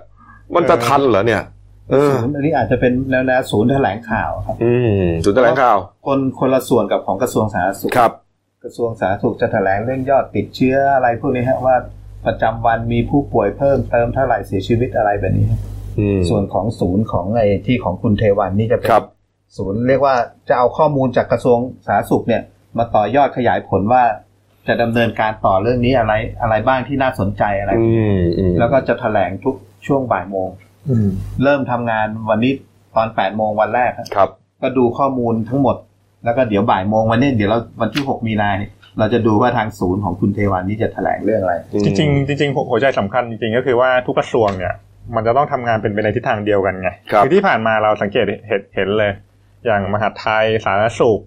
[0.54, 1.42] มันจะทันเหรอเนี่ย
[1.90, 8.12] เออศูนย์อันนี้อาจจะเป็นแนวแนวศูนย์แถลงข่าวครับอืมศูนย์แถลงข่าว คนคนละส่วนกับของกระทรวงสาธารณสุขครับ
[8.64, 11.76] กระทรวงสาธารณสุขจะแถลงเรื่องยอดติดเชื้ออะไรพวกนี้ฮะว่า
[12.26, 15.60] ประจำวันมีผู้ป่วยเพิ่มเติมเท่าไหร่เสียชีวิตอะไรแบบนี้ฮะ
[15.98, 19.04] อืมส่วนของศูนย์ของไอ้ที่ของคุณเทวันนี่จะเป็นครับ
[19.56, 20.14] ศูนย์เรียกว่า
[20.48, 22.42] จะเอาข้อมูลจากกระทรวงสาธารณสุขเนี่ย
[22.78, 24.02] มาต่อยอดขยายผลว่า
[24.68, 26.12] จะดำเนินการต่อเรื่องนี้อะไร
[26.42, 27.86] อะไรบ้างที่น่าสนใจอะไรอื
[28.16, 29.54] มอืมแล้วก็จะแถลงทุก
[29.86, 30.48] ช่วงบ่ายโมง
[30.88, 31.08] อืม
[31.42, 32.52] เริ่มทำงานวันนี้
[32.96, 34.28] ตอน8ปดโมงวันแรกครับครับ
[34.62, 35.76] ก็ดูข้อมูลทั้งหมด
[36.24, 44.74] แล้วก็เดี๋ยวบ่ายโมงวันนี้เดี๋ยวเราวันที่6มีนาเนี่ยเราจะดูว่าทางศูนย์ของคุณเทวันนี้จะแถลงเรื่องอะไร จริงๆจริงๆหัวใจสำคัญจริงๆก็คือว่าทุกกระทรวงเนี่ย
[45.14, 49.12] มันจะต้องทำงานเป็นไปในทิศทางเดียวกันไงครับอที่ผ่านมาเราสังเกตเห็นเห็นเลย
[49.64, 51.20] อย่างมหาดไทยสาธารณสุข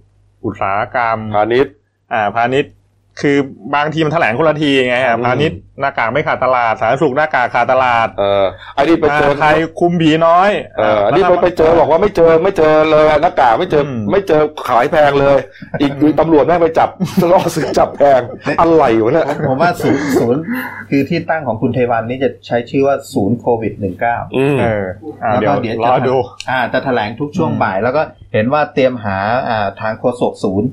[0.45, 1.73] อุตสาหกรรมพาณิชย์
[2.13, 2.73] อ่าพาณิชย์
[3.21, 3.37] คือ
[3.75, 15.37] บางทีมันแถลงคนละทีไงอือะมพาณิชย์หน้ากากไม่ขาดตลาดสาธารณสุขหน้ากากขาดตลาด เออไอ้นี่ไปเจอไทยคุมผีน้อยเอออันนี้ไปไปเจอบอกว่าไม่เจอไม่เจอเลยหน้ากากไม่เจออมไม่เจอขายแพงเลย
[15.81, 16.89] อีกคือตำรวจแม่งไปจับ
[17.31, 18.21] ล่อซื้อจับแพง
[18.59, 20.41] อะไรวะเนี่ยผมว่าศูนย์ศูนย์
[20.89, 23.73] คือที่ตั้งของคุณเทวันนี้จะใช้ชื่อว่าศูนย์โควิด
[24.05, 24.85] 19อืมเออ
[25.23, 26.15] อ่าแล้วเดี๋ยวก็เดี๋ยวรจะอดู
[26.49, 28.01] อ่าจะแถลงทุกช่วงอืมบ่ายแล้วก็
[28.35, 29.17] เห็นว่าเตรียมหา
[29.49, 30.69] อ่าทางโฆษกศูนย์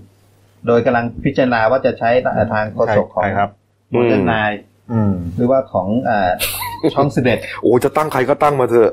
[0.67, 2.11] โดยกำลังพิจารณาว่าจะใช้
[2.55, 3.51] ทางโฆษกของใช่ครับ
[3.91, 4.53] โมเดิร์นไนน์
[4.93, 6.31] อืมหรือว่าของอ่า
[6.95, 8.91] ช่องสิบเอ็ดโอ้จะตั้งใครก็ตั้งมาเถอะ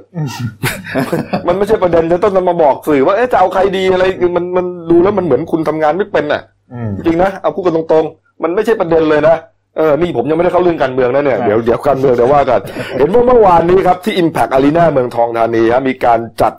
[1.47, 6.41] มันไม่ใช่ประเด็นจะต้องมาบอกสื่อว่าเอ๊ะจะเอาใครดีอะไรคือมันมันดูแล้วมันเหมือนคุณทำงานไม่เป็นน่ะ
[6.73, 9.35] อืมจริงนะเอาพูดกันตรงๆ มันไม่ใช่ประเด็นเลยนะ
[9.77, 12.61] เออนี่ผมยังไม่ได้เข้าเรื่องการเมืองนะเนี่ยครับเดี๋ยวเดี๋ยวการเมืองเดี๋ยวว่ากัน
[12.97, 16.53] เห็นว่าเมื่อวานนี้ครับที่ Impact Arena เมืองทองธานีฮะมีการจัด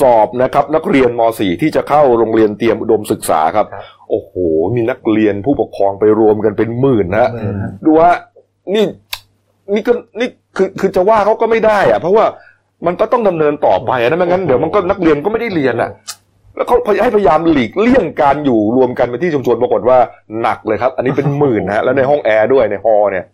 [0.00, 4.32] สอบนะครับนักเรียนม .4 ที่จะเข้าโรงเรียนเตรียมอุดมศึกษาครับครับโอ้โห
[4.74, 8.10] มีนักเรียนผู้ปกครองไปรวมกันเป็นหมื่นนะฮะหมื่นฮะดูว่า
[8.74, 8.84] นี่
[9.74, 12.24] นี่ก็นี่คือคือจะว่าเขาก็ไม่ได้อะเพราะว่า
[12.86, 15.90] มันก็ต้องดำเนินต่อไปอะนะไม่งั้นเดี๋ยวมันก็นักเรียนก็ไม่ได้เรียนอะ
[16.56, 19.98] แล้วเขาให้พยายามหลีกเลี่ยงการอยู่รวมกันเป็นที่ชุมชนปรากฏว่า
[20.42, 23.24] หนักเลยครับ อันนี้เป็นหมื่นนะฮะแล้วในห้องแอร์ด้วยในฮอเนี่ย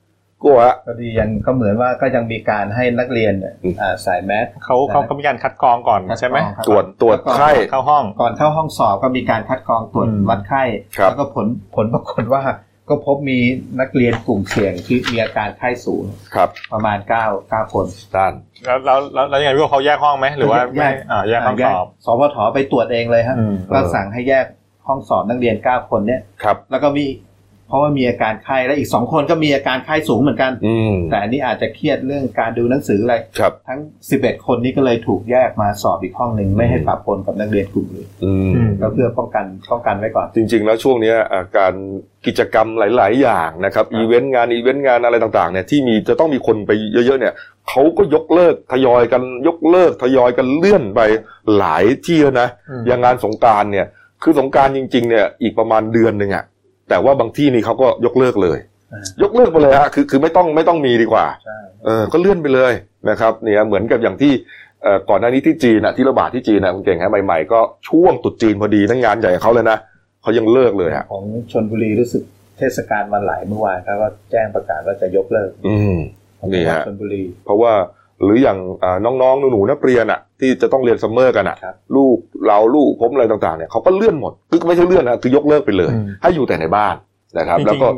[0.45, 10.63] กลัวฮะก็ดียังก็เหมือนว่าก็ยังมีการให้นักเรียนเนี่ยอืมอ่าใส่แมสเขาเขาเขามีการคัดกรองก่อนใช่ไหมคัดกองครับตรวจตรวจไข้เข้าห้องก่อนเข้าห้องสอบก็มีการคัดกรองตรวจอืมวัดไข้
[10.97, 12.43] ครับแล้วก็ผลผลปรากฏว่า
[12.89, 13.39] ก็พบมี
[13.81, 18.33] นักเรียนกลุ่มเสี่ยงที่มีอาการไข้สูงครับ ประมาณเก้าเก้าคนด้าน
[18.67, 24.47] แล้วแล้วแล้วแล้วยังไงพี่ว่าเขาแยกห้องไหมหรือว่าแยกไม่อ่าแยกห้องสอบสพทไปตรวจเองเลยฮะอืมก็สั่งให้แยก
[24.87, 27.05] ห้องสอบนักเรียนเก้าคนเนี่ยครับแล้วก็มี
[27.71, 33.81] เพราะว่ามีอาการไข้และอีกสองคนก็มีอาการไข้สูงเหมือนกันอืมแต่อันนี้อาจจะเครียดเรื่องการดูหนังสืออะไรครับทั้ง
[34.13, 41.73] 11คนนี้ก็เลยถูกแยกมาสอบอีกห้องหนึ่งไม่ให้ปะปนกับนักเรียนกลุ่มอื่นอืมอืมก็เพื่อป้องกันป้องกันไว้ก่อน จริง ๆ แล้วช่วงเนี้ยอาการ
[42.27, 47.35] กิจกรรมหลาย ๆ อย่างนะครับครับอีเวนต์งานอีเวนต์งานอะไรต่างๆเนี่ยที่มีจะต้องมีคนไปเยอะ ๆ เนี่ย
[47.69, 51.01] เขาก็ยกเลิกทยอยกันยกเลิกทยอยกันเลื่อนไป
[51.57, 53.87] หลายที่แล้วนะอืมอย่างงานสงกรานต์เนี่ย
[54.23, 56.45] คือสงกรานต์จริง ๆ เนี่ยอีกประมาณเดือนหนึ่งอะ
[56.91, 58.59] แต่ว่าบางที่นี่เขาก็ยกเลิกเลย
[58.93, 62.73] อ่ายกเลิกไปเลยฮะคือคือไม่ต้องไม่ต้องมีดีกว่าใช่เออก็เลื่อนไปเลย
[63.11, 64.33] นะครับเนี่ยเหมือนกับอย่างที่
[64.83, 69.79] เอ่อก่อนหน้านี้ที่จีนอะที่ระบาดที่จีนนะคุณเก่งฮะใหม่ๆก็ช่วงตรุษจีนพอดีทั้งงานใหญ่ของเขาเลยนะ
[70.23, 72.23] เขายังเลิกเลยอะของชลบุรีรู้สึก
[72.59, 75.99] เทศกาลวันไหลเมื่อวานเขาก็แจ้งประกาศว่าจะยกเลิก อืม
[76.41, 77.73] ของนี่จังหวัดฮะชลบุรี เพราะว่า
[78.23, 86.95] หรืออย่างอ่าน้องๆหนูๆนักเรียนอะ ที่จะต้องเรียน summer กันอะครับลูกเราลูกผมอะไรต่างๆเนี่ยเขาก็เลื่อนหมดคือไม่ใช่เลื่อนนะคือยกเลิกไปเลยอืมให้อยู่แต่ในบ้าน
[87.39, 87.89] นะครับจริงๆแล้วก็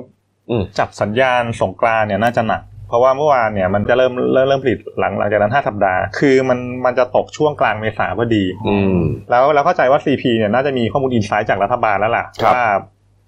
[0.50, 9.00] อืมจับสัญญาณสงกรานต์เนี่ยน่าจะหนักเพราะว่าเมื่อวานเนี่ยมันจะเริ่มเริ่มเริ่มผลิตหลังหลังจากนั้นห้าสัปดาห์ คือมันมันจะตกช่วงกลางเมษาพอดีอืม
[9.30, 12.64] แล้วเราเข้าใจว่า CP เนี่ยน่าจะมีข้อมูลอินไซต์จากรัฐบาลแล้วล่ะครับว่า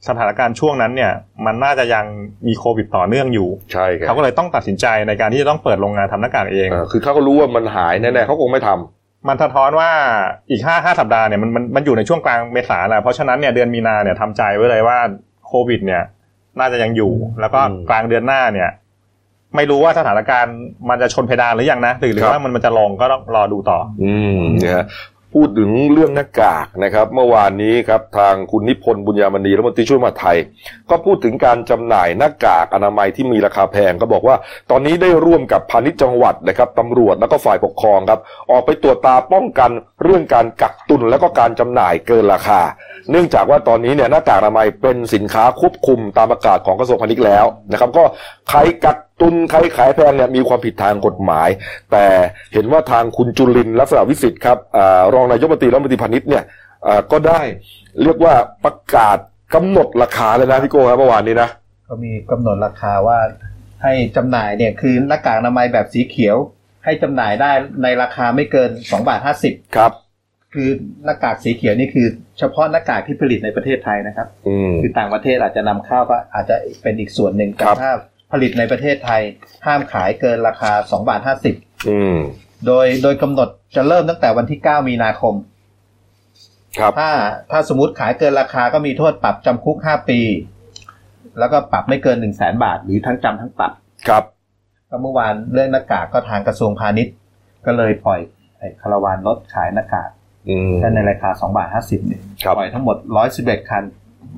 [0.09, 1.12] สถานการณ์ช่วงนั้นเนี่ย
[1.46, 2.05] มันน่าจะยัง
[2.46, 8.94] มีโควิดต่อเนื่องอยู่ใช่ครับเขาก็เลยต้องตัดสินใจในการที่จะต้องเปิดโรงงานทำหน้ากากเองเออคือเขาก็รู้ว่ามันหายแน่ๆเขาคงไม่ทำ
[9.29, 9.91] มันสะท้อนว่า
[10.51, 14.99] อีกห้าห้าสัปดาห์เนี่ยมันมันมันอยู่ในช่วงกลางเมษาแหละเพราะฉะนั้นเนี่ยเดือนมีนาเนี่ยทำใจไว้เลยว่า
[15.47, 16.03] โควิด เนี่ย
[16.59, 18.71] น่าจะยังอยู่ แล้วก็อืมกลางเดือนหน้าเนี่ย
[19.57, 20.57] ไม่รู้ว่าสถานการณ์
[20.89, 24.87] มันจะชนเพดานหรือยังนะหรือหรือครับว่ามันมันจะลงก็ต้องรอดูต่อ อืมเนี่ยฮะ
[25.35, 30.38] พูดถึงเรื่องหน้ากากนะครับ เมื่อวานนี้ครับทางคุณนิพนธ์บุญญามณีรัฐมนตรีช่วยมหาไทย
[30.90, 34.37] ก็พูดถึงการจำหน่ายหน้ากากอนามัยที่มีราคาแพงก็บอกว่า
[34.70, 38.20] ตอนนี้ได้ร่วมกับพาณิชย์จังหวัดนะครับตำรวจแล้วก็ฝ่ายปกครองครับ
[38.51, 39.70] ออกไปตรวจตาป้องกัน
[40.03, 42.61] เรื่องการกักตุนแล้วก็การจำหน่ายเกินราคา
[43.11, 48.05] เนื่องจากว่าตอนนี้เนี่ยหน้ากากอนามัยเป็นสินค้าควบคุมตามประกาศของกระทรวงพาณิชย์แล้วนะครับ ก็
[48.49, 51.48] ใครกัก ตุนใครขายแพงเนี่ยมีความผิดทางกฎหมาย
[51.92, 52.05] แต่
[52.53, 56.44] เห็นว่าทางคุณจุลินทร์ลักษณะวิสิทธิ์ครับอารองนายกรัฐมนตรีรัฐมนตรีพาณิชย์เนี่ย
[56.87, 57.40] อ่าก็ได้
[58.03, 59.18] เรียกว่าประกาศ
[59.55, 61.48] กำหนดราคาเลยนะพี่โก้ครับเมื่อวานนี้นะ
[61.88, 63.18] ก็มีกำหนดราคาว่า
[63.83, 66.37] ให้จำหน่ายเนี่ยคือหน้ากากอนามัยแบบสีเขียว
[66.85, 67.50] ให้จำหน่ายได้
[67.83, 69.92] ในราคาไม่เกิน2บาท50ครับ
[70.55, 70.68] คือ
[71.05, 72.07] หน้ากากสีเขียวนี่คือ
[72.38, 77.92] เฉพาะหน้ากากที่ผลิตในประเทศไทยนะครับอืมคือต่างประเทศอาจจะนำเข้าก็อาจจะเป็นอีกส่วนหนึ่งแต่ครับถ้า
[78.35, 79.23] ผลิตในประเทศไทย
[79.66, 81.20] ห้ามขายเกินราคา2บาท
[81.55, 82.16] 50อืม
[82.66, 85.35] โดยโดยกำหนดจะเริ่มตั้งแต่วันที่ 9 มีนาคม
[86.79, 87.11] ครับ ถ้า
[87.51, 90.20] ถ้าสมมติขายเกินราคาก็มีโทษปรับจำคุก 5 ปี
[91.38, 93.73] แล้วก็ปรับไม่เกิน 1 0 0 0 0แสนบาท หรือทั้งจำทั้งปรับ
[94.09, 94.25] ครับ
[94.90, 97.14] ก็เมื่อวานเรื่องหน้ากากก็ทางกระทรวงพาณิชย์
[97.66, 98.20] ก็เลยปล่อย
[98.59, 100.11] ไอ้คาราวานรถขายหน้ากาก
[100.49, 102.97] อืมกันในราคา2บาท50เนี่ยครับปล่อยทั้งหมด
[103.35, 103.85] 111 คัน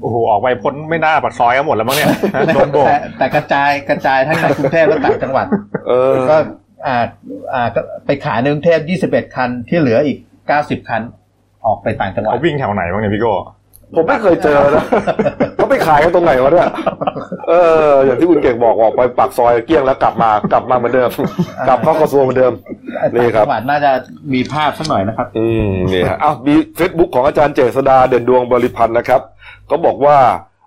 [0.00, 2.08] โอ้โหออกไปพ้นไม่น่าปากซอยก็หมดแล้วมั้งเนี่ย
[2.54, 5.46] โดนโบกแต่แต่กระจายกระจายทั้งในกรุงเทพและต่างจังหวัด
[5.88, 6.36] เออก็
[6.86, 6.96] อ่า
[7.54, 10.18] อ่าก็ไปขายในกรุงเทพ21คันที่เหลืออีก
[10.52, 11.02] 90คัน
[11.66, 13.32] ออกไปต่างจังหวัดเขาวิ่งแถวไหนบ้างเนี่ยพี่โก้
[13.94, 14.84] ผมไม่เคยเจอนะ
[15.56, 16.68] เขาไปขายกันตรงไหนวะเนี่ย
[17.48, 17.52] เอ
[17.90, 21.10] อ อย่างที่คุณเก่งบอกออกไปปากซอยเกลี้ยงแล้วกลับมากลับมาเหมือนเดิม
[21.68, 22.52] กลับเข้ากระทรวงเหมือนเดิม
[23.14, 23.92] นี่ครับต่างจังหวัดน่าจะ
[24.34, 29.20] มีภาพสักหน่อยนะครับ อืมนี่ฮะอ้าวมีเฟซบุ๊กของอาจารย์เจษดาเด่นดวงบริพันธ์นะครับ
[29.70, 30.18] ก็บอกว่า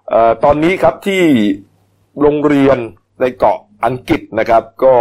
[0.10, 1.24] เอ่อตอนนี้ครับที่
[2.22, 2.78] โรงเรียน
[3.22, 4.94] ในเกาะอังกฤษนะครับ ก็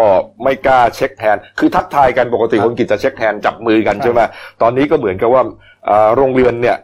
[0.42, 4.20] ไม่กล้าเช็คแทน คือทักทายกันปกติครับคนอังกฤษจะเช็คแทนจับมือกันครับใช่ไหม
[4.62, 5.42] ตอนนี้ก็เหมือนกับว่า
[5.86, 6.76] เอ่อโรงเรียนเนี่ย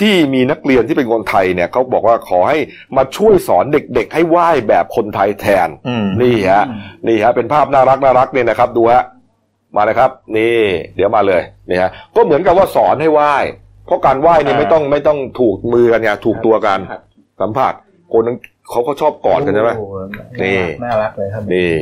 [0.00, 2.58] ที่มีนักเรียนที่เป็นคนไทยเนี่ยเขาบอกว่าขอให้
[2.96, 6.64] มาช่วยสอนเด็กๆ ให้ไหว้แบบคนไทยแทนอืมนี่ฮะ
[7.08, 9.04] นี่ฮะเป็นภาพน่ารักน่ารักเนี่ยนะครับ ดูฮะ
[9.76, 10.60] มาเลยครับ นี่
[10.96, 13.34] เดี๋ยวมาเลยนี่ฮะก็เหมือนกับว่าสอนให้ไหว้
[13.86, 17.00] เพราะการไหว้เนี่ยอ่าไม่ต้องไม่ต้องถูกมือกันไงถูกตัวกันครับ
[17.40, 17.72] สัมผัส
[18.12, 18.36] คนนั้น
[18.70, 21.72] เขาก็ชอบกอดกันใช่ไหมโอ้โนี่น่ารักเลยครับนี่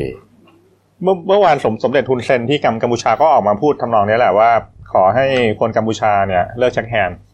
[1.03, 4.51] เมื่อเมื่อวานสมสมเด็จทุนเซนที่กัมกัมพูชาก็ออกมาพูดทำนองนี้แหละว่า
[4.93, 5.27] ขอให้
[5.61, 7.34] คนกัมพูชาเนี่ยเลิก shake hand อื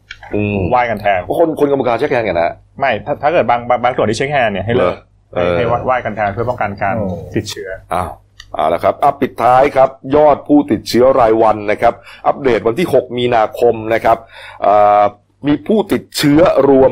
[0.69, 4.95] ไหว้กันแทนคนคนกัมพูชา shake hand กันนะไม่ถ้าถ้าเกิดบางบางบางส่วนที่ shake hand เนี่ยให้เลิก
[5.33, 8.09] เอให้อให้ไหว้กันแทนเพื่อป้องกันการโอ้ติดเชื้ออ้าว
[8.53, 11.93] เอาละครับ อะปิดท้ายครับ ยอดผู้ติดเชื้อรายวันนะครับ
[12.27, 14.17] อัปเดตวันที่ 6 มีนาคมนะครับ
[14.65, 15.03] อ่า
[15.47, 16.91] มีผู้ติดเชื้อรวม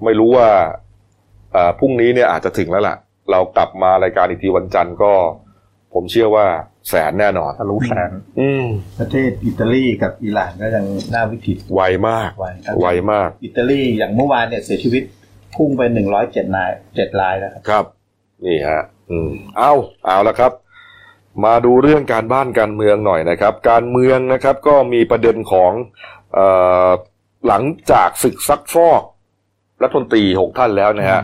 [0.05, 0.49] ไม่รู้ว่า
[1.53, 2.97] เอ่อพรุ่งนี้เนี่ยอาจจะถึงแล้วล่ะ
[3.31, 5.13] เรากลับมารายการอีกทีวันจันทร์ก็
[5.95, 6.47] ผมเชื่อว่า
[6.89, 8.11] แสนแน่นอนทะลุแสน
[8.41, 8.65] อืม
[8.99, 10.85] ประเทศอิตาลีกับอิหร่านก็ยัง
[11.15, 15.03] น่าวิกฤตไวมากไวครับไวมาก อิตาลีอย่างเมื่อวานเนี่ยเสียชีวิต
[15.55, 17.85] พุ่งไปหนึ่งร้อยเจ็ดนายเจ็ดรายนะครับ ครับ
[18.45, 19.73] นี่ฮะ อืม เอา
[20.07, 20.53] เอาละครับ
[21.45, 25.73] มาดูเรื่องการบ้านการเมืองหน่อยนะครับ การเมืองนะครับ ก็มีประเด็นของ
[26.35, 26.47] เอ่
[26.89, 26.91] อ
[27.49, 29.03] หลังจากศึกซักฟอก
[29.83, 31.21] รัฐมนตรีหกท่านแล้วนะฮะ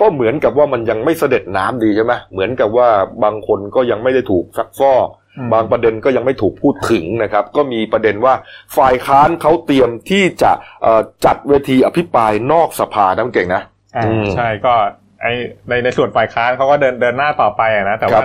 [0.00, 2.88] ก็เหมือนกับว่ามันยังไม่เสด็จน้ำดีใช่ไหมเหมือนกับว่า
[3.24, 5.06] บางคนก็ยังไม่ได้ถูกซักฟอก
[5.38, 8.34] อืมบางประเด็นก็ยังไม่ถูกพูดถึงนะครับ ก็มีประเด็นว่า
[8.76, 10.52] ฝ่ายค้านเขาเตรียมที่จะ
[10.82, 13.62] เอ่อจัดเวทีอภิปรายนอกสภาน้ำเก่งนะ
[13.96, 14.74] อ่าอืมใช่ก็
[15.22, 15.26] ไอ
[15.68, 18.24] ในในส่วนฝ่ายค้านเขาก็เดินเดินหน้าต่อไปอะนะแต่ครัว่าบ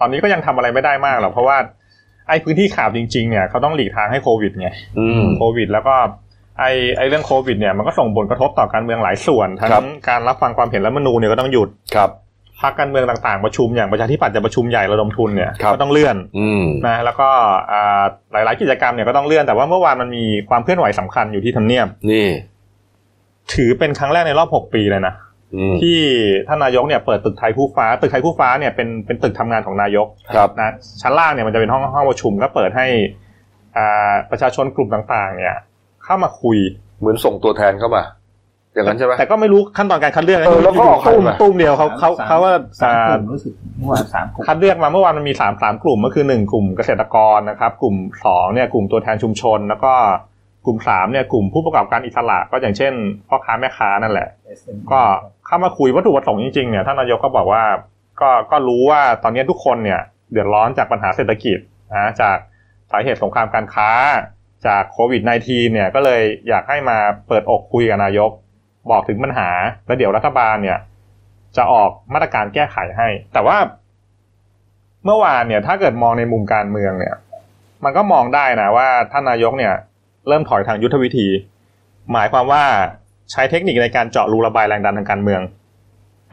[0.00, 1.58] ตอนนี้ก็ยังทำอะไรไม่ได้มากหรอกเพราะว่า
[2.28, 5.94] ไอพื้นที่ข่าวจริง ๆ เนี่ยเขาต้องหลีกทางให้โควิดไงอืมโควิด แล้วก็
[6.60, 6.64] ไอ
[6.98, 12.10] ไอเรื่องโควิดเนี่ยมันก็ส่งผลกระทบต่อการเมืองหลายส่วนทั้ครับงการรับฟังความเห็นรัฐธรรมนูญเนี่ยก็ต้องหยุดครับ
[12.60, 17.28] พรรคการเมืองต่างๆประชุมอย่างประชาธิปัตย์จะประชุมใหญ่ระดมทุนเนี่ยครับก็ต้องเลื่อนอืมนะแล้วก็
[17.72, 22.26] อ่าหลายๆกิจกรรมเนี่ยก็ต้องเลื่อนแต่ว่าเมื่อวานมันมีความเคลื่อนไหวสำคัญอยู่ที่ทำเนียบนี่
[23.54, 25.14] ถือเป็นครั้งแรกในรอบ6ปีเลยนะ
[25.54, 25.98] อืมที่
[26.48, 32.86] ท่านนายกเนี่ยเปิดตึกไทยคู่ฟ้า ตึกไทยคู่ฟ้าเนี่ยเป็นเป็นตึกทำงานของนายกครับนะชั้นล่างเนี่ยมันจะเป็นห้องห้องประชุมก็เปิดให้
[33.76, 35.56] อ่าประชาชนกลุ่มต่าง ๆ เนี่ย
[36.10, 36.58] เข้ามาคุย
[37.00, 38.02] เหมือนส่งตัวแทนเข้ามา
[38.74, 49.92] อย่างนั้นใช่ไหมแต่ก็ไม่รู้ขั้นตอนการคัดเลือกนะเออแล้วเขาออกใครตุ้มมาตุ้มเดียวเขาเขาเขาว่าสามอ่ากลุ่มรู้สึกเมื่อวานสามกลุ่มคัดเลือกมาเมื่อวานมันมีสามสามกลุ่มก็คือหนึ่งกลุ่มเกษตรกรนะครับ กลุ่มสองเนี่ยกลุ่มตัวแทนชุมชน แล้วก็
[50.66, 52.92] กลุ่มสามเนี่ยกลุ่มผู้ประกอบการอิสระก็อย่างเช่น
[53.28, 54.28] พ่อค้าแม่ค้านั่นแหละ
[54.92, 55.00] ก็
[55.46, 57.62] เข้ามาคุยวัตถุประสงค์จริงๆเนี่ยท่านนายกก็บอกว่า
[58.20, 61.58] ก็ก็รู้ว่าตอนนี้ทุกคนเนี่ยเดือดร้อนจากปัญหาเศรษฐกิจ
[61.96, 62.36] นะจาก
[62.90, 63.90] สาเหตุสงครามการค้า
[64.66, 68.30] จากโควิด -19 เนี่ยก็เลยอยากให้มาเปิดอกคุยกับนายก
[68.90, 69.50] บอกถึงปัญหา
[69.86, 70.78] แล้วเดี๋ยวรัฐบาลเนี่ย
[71.56, 73.56] จะออกมาตรการแก้ไขให้ แต่ว่า
[75.04, 77.14] เมื่อวานเนี่ย ถ้าเกิดมองในมุมการเมืองเนี่ย
[77.84, 79.74] มันก็มองได้นะว่าท่านนายกเนี่ย
[80.28, 81.28] เริ่มถอยทางยุทธวิธี
[82.12, 82.62] หมายความว่า
[83.30, 85.40] ใช้เทคนิคในการเจาะรูระบายแรงดันทางการเมือง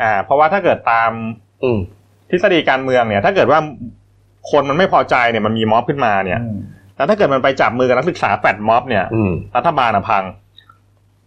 [0.02, 1.12] อ่า เพราะว่าถ้าเกิดตาม
[1.64, 1.80] อืม
[2.30, 3.60] ทฤษฎีการเมืองเนี่ย ถ้าเกิดว่า
[4.52, 6.60] คนมันไม่พอใจเนี่ยมันมีม็อบขึ้นมาเนี่ยอืม
[6.98, 10.24] แล้วถ้าเกิดมันไปจับมือกับนักศึกษาแฟดม็อบเนี่ยอืมรัฐบาลอะพัง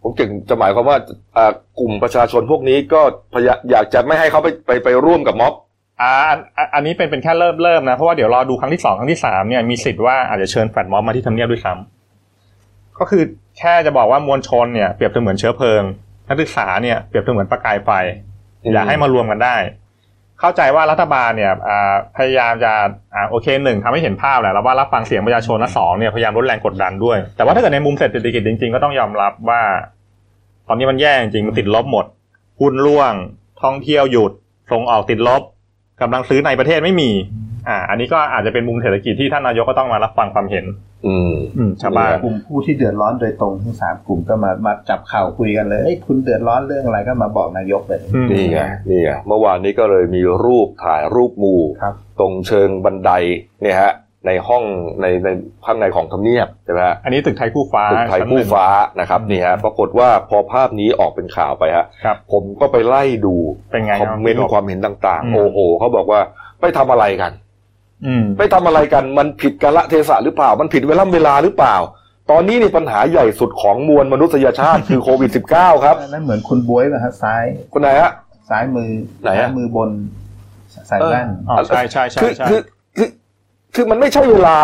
[0.01, 0.97] ผมเก่งจะหมายความว่า
[1.37, 3.01] อ่ากลุ่มประชาชนพวกนี้ก็
[3.33, 5.53] พยายามอยากจะไม่ให้เขาไปไปไปร่วมกับม็อบ
[6.01, 13.23] อ่าอันอันอันนี้เป็นเป็นแค่เริ่มเริ่มนะ เพราะว่าเดี๋ยวรอดูครั้งที่สองครั้งที่สามเนี่ยมีสิทธิ์ว่าอาจจะเชิญแฟดม็อบมาที่ทำเนียบด้วยซ้ำก็คือ
[13.59, 15.81] แค่จะบอกว่ามวลชนเนี่ยเปรียบเสมือนเชื้อเพลิง
[16.27, 17.89] นักศึกษาเนี่ยเปรียบเสมือนประกายไฟ
[18.63, 19.55] อืมอยากให้มารวมกันได้
[20.41, 21.53] เข้าใจว่ารัฐบาลเนี่ย
[22.17, 22.71] พยายามจะ
[23.13, 29.61] อ่าโอเคหนึ่งทำให้เห็นภาพแหละแล้วว่ารับฟังเสียงประชาชนและสองเนี่ยพยายามลดแรงกดดันด้วย แต่ว่าถ้าเกิดในมุมเศรษฐกิจจริง ๆ ก็ต้องยอมรับว่า
[30.67, 32.05] ตอนนี้มันแย่จริงมันติดลบหมด
[32.61, 33.13] หุ้นร่วง
[33.63, 34.31] ท่องเที่ยวหยุด
[34.71, 35.41] ส่งออกติดลบ
[36.01, 37.09] กำลังซื้อในประเทศไม่มี
[37.69, 40.65] อ่า อันนี้ก็อาจจะเป็นมุมเศรษฐกิจที่ท่านนายกก็ต้องมารับฟังความเห็น
[41.07, 53.11] อืมอืมชาวบ้านกลุ่มผู้ที่เดือดร้อนโดยตรงทั้งสามกลุ่มก็มามาจับเข่าคุยกันเลยเอ้ยคุณเดือดร้อนเรื่องอะไรก็มาบอกนายกเลยอืมนี่ไงนี่ไงเมื่อวานนี้ก็เลยมีรูปถ่ายรูปหมู่ครับตรงเชิงบันได
[53.61, 53.93] เนี่ยฮะ
[54.27, 54.63] ในห้อง
[55.01, 55.29] ในใน
[55.65, 58.67] ข้างในของทำเนียบใช่ไหมฮะอันนี้ตึกไทยคู่ฟ้าตึกไทยชั้นหคู่นึ่งฟ้า
[58.99, 63.35] นะครับนี่ฮะปรากฏว่าพอภาพนี้ออกเป็นข่าวไปฮะครับผมก็ไปไล่ดู
[63.71, 66.19] เป็นไงคอมเมนต์ครับความเห็นต่างอืมๆโอ้โหเขาบอกว่า
[66.61, 67.50] ไปทำอะไรกันอืม
[68.37, 71.75] ไปทำอะไรกันมันผิดกาลเทศะหรือเปล่า มันผิดเวลาเวลาหรือเปล่า
[72.31, 78.11] ตอนนี้นี่ปัญหาใหญ่สุดของมวลมนุษยชาติคือโควิด -19 ครับนั่นเหมือนคุณบวยป่ะฮะซ้ายคนไหนฮะ
[78.49, 78.89] ซ้ายมือ
[79.23, 79.89] ไหนอะซ้ายมือบน
[80.87, 82.59] ใส่แว่นอ๋อใช่ใช่ใช่คือใช่คือ
[82.97, 83.07] คือ
[83.75, 84.57] คือมันไม่ใช่เวลา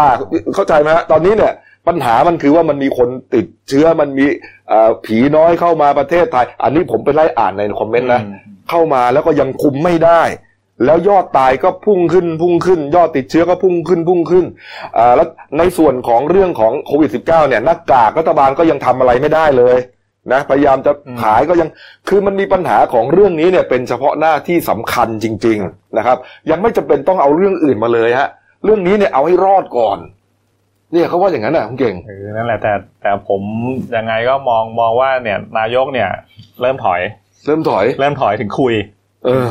[0.56, 1.54] เข้าใจไหมฮะตอนนี้เนี่ย
[1.88, 4.26] ปัญหามันคือว่ามันมีคนติดเชื้อมันมี
[4.68, 8.36] เอ่อผีน้อยเข้ามาประเทศไทย อันนี้ผมไปไล่อ่านในคอมเมนต์นะอืม
[8.70, 10.22] เข้ามาแล้วก็ยังคุมไม่ได้
[10.86, 14.46] แล้วยอดตายก็พุ่งขึ้นพุ่งขึ้น ยอดติดเชื้อก็พุ่งขึ้นพุ่งขึ้น
[14.98, 19.78] อ่าแล้วในส่วนของเรื่องของโควิด -19 เนี่ยหน้ากากรัฐบาลก็ยังทำอะไรไม่ได้เลย
[20.32, 21.70] นะพยายามจะอืมขายก็ยัง
[22.10, 26.18] คือมันมีปัญหาของเรื่องนี้เนี่ยเป็นเฉพาะหน้าที่สำคัญจริง ๆนะครับ
[26.52, 28.30] ยังไม่จำเป็นต้องเอาเรื่องอื่นมาเลยฮะ
[28.64, 29.98] เรื่องนี้เนี่ยเอาให้รอดก่อน
[30.94, 33.42] เนี่ยเขาว่าอย่างนั้นน่ะคุณเก่งเออนั่นแหละแต่แต่ผม
[33.96, 36.10] ยังไงก็มองมองว่าเนี่ยนายกเนี่ย
[36.62, 37.02] เริ่มถอย
[37.46, 38.97] เริ่มถอย เริ่มถอยถึงคุยเออ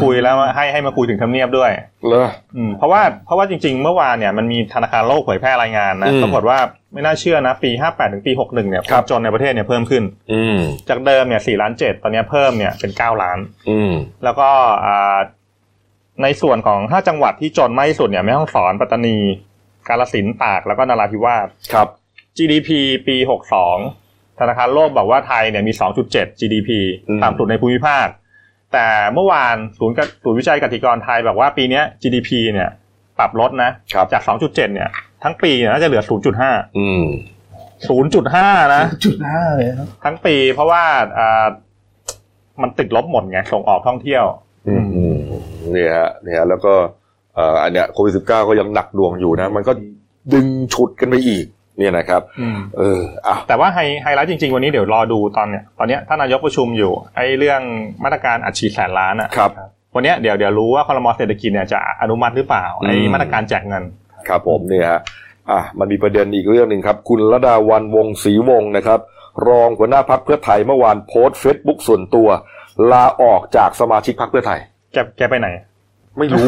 [0.03, 1.71] คุยแล้วให้ให้มาคุยถึงทำเนียบด้วย
[2.07, 6.59] เหรออืมเพราะว่าเพราะว่าจริง ๆ เมื่อวานเนี่ยมันมีธนาคารโลกเผยแพร่รายงานนะอืมปรากฏว่า
[6.93, 10.03] ไม่น่าเชื่อนะ ปี 58 ถึงปี 61 เนี่ยครับนจนในประเทศเนี่ยเพิ่มขึ้น
[10.33, 13.93] อืมจากเดิมเนี่ย4ล้าน7ตอนเนี้ยเพิ่มเนี่ยเป็น 9 ล้านอืม
[14.25, 14.49] แล้วก็
[14.85, 15.19] อ่า
[16.23, 19.17] ในส่วนของ 5 จังหวัดที่จนมากที่สุดเนี่ยแม่ฮ่องสอนปัตตานี
[19.89, 21.89] กาฬสินธุ์ตากแล้วก็นราธิวาสครับ
[22.37, 22.69] GDP
[23.07, 23.17] ปี
[23.79, 25.73] 62 ธนาคารโลกบอกว่าไทยเนี่ยมี
[26.07, 26.71] 2.7 GDP
[27.09, 28.07] อืมต่ำสุดในภูมิภาค
[28.77, 32.69] แต่เมื่อวานศูนย์กศูนย์วิจัยกติกรไทยบอกว่าปีเนี้ย GDP เนี่ย
[33.19, 34.89] ปรับลดนะครับจาก 2.7 เนี่ย
[35.25, 36.03] ทั้งปีเนี่ยน่าจะเหลือ
[36.41, 37.05] 0.5 อืม
[37.89, 40.85] 0.5 นะจุดห้าเลยครับทั้งปีเพราะว่า
[41.19, 41.47] อ่า
[42.63, 44.25] มันติดลบหมดไง ส่งออกท่องเที่ยว
[44.69, 45.17] อืมอืม
[45.73, 46.73] เนี่ยฮะเนี่ยฮะแล้วก็
[47.35, 49.73] เอ่ออันเนี้ยโควิดสิบเก้าก็ยังหนักดวงอยู่นะ มันก็
[50.35, 51.47] ดึงฉุดกันไปอีก
[51.79, 52.23] เนี่ยนะครับ
[52.79, 57.61] เอออะแต่ว่าไฮไฮไลท์จริงๆ วันนี้เดี๋ยวรอดูตอนเนี้ยตอนเนี้ยท่านนายกประชุมอยู่ไอ้เรื่อง
[58.05, 59.51] มาตรการอัดฉีดแสนล้านอะครับ
[59.95, 63.85] วันเนี้ยเดี๋ยวเดี๋ยวรู้ว่าคอรมอเศรษฐกิจเนี่ยจะอนุมัติหรือเปล่าไอ้อืมมาตรการแจกเงิน
[64.29, 65.01] ครับผมเนี่ยฮะ
[65.51, 69.01] อะมันมีประเด็นอีกเรื่องหนึ่งครับ คุณระดาวันวงศรีวงศ์นะครับ
[69.49, 72.29] รองหัวหน้าพักเพื่อไทยเมื่อวานโพสต์เฟซบุ๊กส่วนตัว
[72.93, 74.61] ลาออกจากสมาชิกพักเพื่อไทย
[74.93, 75.49] แกแกไปไหน
[76.19, 76.47] ไม่รู้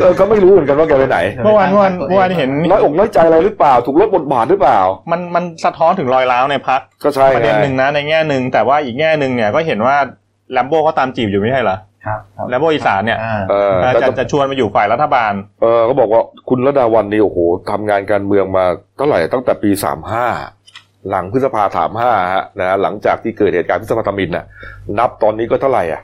[0.00, 4.78] เออก็ไม่รู้เหมือนกันว่าแกไปไหน เมื่อวานเมื่อวานเมื่อวานเห็นน้อยอกน้อยใจอะไรหรือเปล่า ถูกลดบทบาทหรือเปล่า
[5.10, 9.96] มันมันสะท้อนถึงรอยร้าวในพักก็ใช่ประไงเด็นหนึ่งนะในแง่หนึ่งแต่ว่าอีกแง่หนึ่งเนี่ยก็เห็นว่า
[10.52, 17.38] แลมโบ้เขาตามจีบอยู่ไม่ใช่เหรอครับครับแลมโบ้อีสานเนี่ยอ่าเออเออแล้วจะก็จะชวนมาอยู่ฝ่ายรัฐบาล เออเขาบอกว่าคุณระดาวันนี่โอ้โห
[17.70, 18.64] ทำงานการเมืองมา
[18.96, 20.26] เท่าไหร่ตั้งแต่ปีสามห้า
[21.10, 24.44] หลังพฤษภาสามห้าฮะนะหลังจากที่เกิดเหตุการณ์พฤษภาธมินน่ะ
[24.98, 26.02] นับตอนนี้ก็เท่าไหร่อะ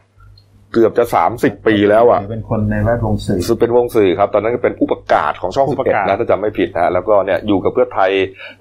[0.72, 8.10] เกือบจะสามสิบปีแล้วอะเป็นคนในแวดวงสื่อสุดเป็นวงสื่อครับตอนนั้นก็เป็นผู้ประกาศของช่องผู้สิบประเอ็ดกาศนะถ้าจำไม่ผิดนะฮะแล้วก็เนี่ยอยู่กับเพื่อไทย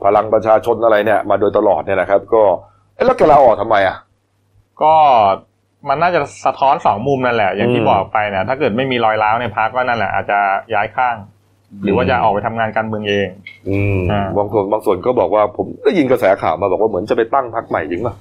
[0.03, 2.43] พลังประชาชนอะไรเนี่ย มาโดยตลอดเนี่ยนะครับ ก็
[2.95, 3.97] เอ๊ะแล้วแกลาออกทำไมอะ
[4.83, 4.93] ก็
[5.89, 10.39] มันน่าจะสะท้อนสองมุมนั่นแหละ อย่างที่อืมบอกไปนะถ้าเกิดไม่มีรอยร้าวในพักก็นั่นแหละอาจจะ
[10.73, 11.15] ย้ายข้าง
[11.83, 13.27] หรือว่าจะออกไปทำงานการเมืองเอง
[13.69, 18.15] อืมอ่าบางส่วนบางส่วนก็บอกว่าผมได้ยินกระแสข่าวมาบอกว่าเหมือนจะไปตั้งพรรคใหม่จริงป่ะ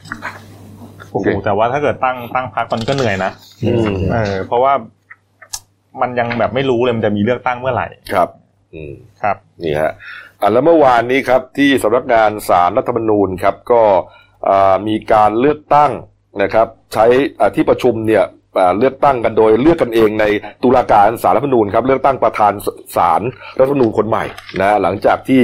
[1.17, 3.31] โอ้โหแต่ว่าถ้าเกิดตั้งตั้งพักตอนนี้ก็เหนื่อยนะ
[3.65, 4.73] อืมเออเพราะว่า
[6.01, 8.29] มันยังแบบไม่รู้เลยมันจะมีเลือกตั้งเมื่อไหร่ครับ
[8.75, 9.93] อืมครับนี่ฮะ
[10.41, 13.83] อะแล้วเมื่อวานนี้ครับ ที่สำนักงานสารรัฐธรรมนูญครับ ก็
[14.49, 15.93] อ่ามีการเลือกตั้ง
[16.43, 17.07] นะครับ ใช้
[17.41, 18.35] อ่าที่ประชุมเนี่ยอ่า
[18.79, 20.25] เลือกตั้งกันโดยเลือกกันเองใน
[20.63, 22.53] ตุลาการสารรัฐธรรมนูญครับเลือกตั้งประธาน
[22.97, 23.23] สาร
[23.59, 24.25] รัฐธรรมนูญคนใหม่
[24.61, 25.43] นะหลังจากที่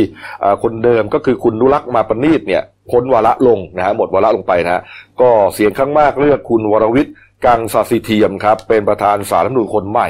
[0.62, 4.82] คนเดิมก็คือคุณนุรักษ์มาปณีตเนี่ยพ้นวาระลงนะฮะหมดวาระลงไปนะฮะ
[5.20, 10.08] ก็เสียงข้างมากเลือกคุณวรวิทย์กังสสิเทียมครับเป็นประธานสารรัฐธรรมนูญคนใหม่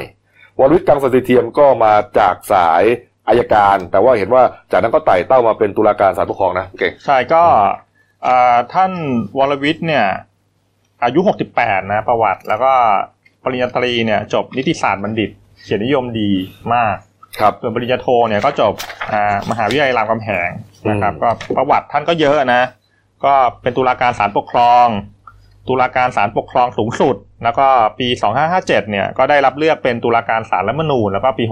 [0.59, 2.83] วรวิทย์กังสถิตเทียมก็มาจากสาย
[3.27, 7.43] อายการ แต่ว่าเห็นว่าจากนั้นก็ไต่เต้ามาเป็นตุลาการศาลปกครองนะเก่งใช่ก็
[8.73, 8.91] ท่าน
[9.37, 10.05] วรวิทย์เนี่ย
[11.05, 11.19] อายุ
[11.55, 12.73] 68 นะ ประวัติ แล้วก็
[13.43, 15.29] ปริญญาตรีเนี่ยจบนิติศาสตร์บัณฑิต
[15.63, 16.31] เขียนนิยมดี
[16.73, 16.95] มาก
[17.39, 18.73] ครับส่วนปริญญาโทเนี่ยก็จบ
[19.11, 20.49] อ่ามหาวิทยาลัยรามคำแหง
[20.89, 22.63] นะครับอืมก็ประวัติท่านก็เยอะนะ
[23.25, 24.87] ก็เป็นตุลาการศาลปกครอง
[25.67, 27.67] ตุลาการศาลปกครองสูงสุด แล้วก็
[27.99, 28.07] ปี
[28.49, 31.43] 2557 เนี่ยก็ได้รับเลือกเป็นตุลาการศาลรัฐธรรมนูญแล้วก็ปี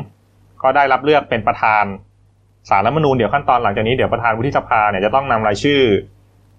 [0.00, 1.84] 63 ก็ได้รับเลือกเป็นประธาน
[2.70, 5.80] ศาลรัฐธรรมนูญเดี๋ยวขั้นตอนหลังจากนี้เดี๋ยวประธานวุฒิสภาเนี่ยจะต้องนำรายชื่อ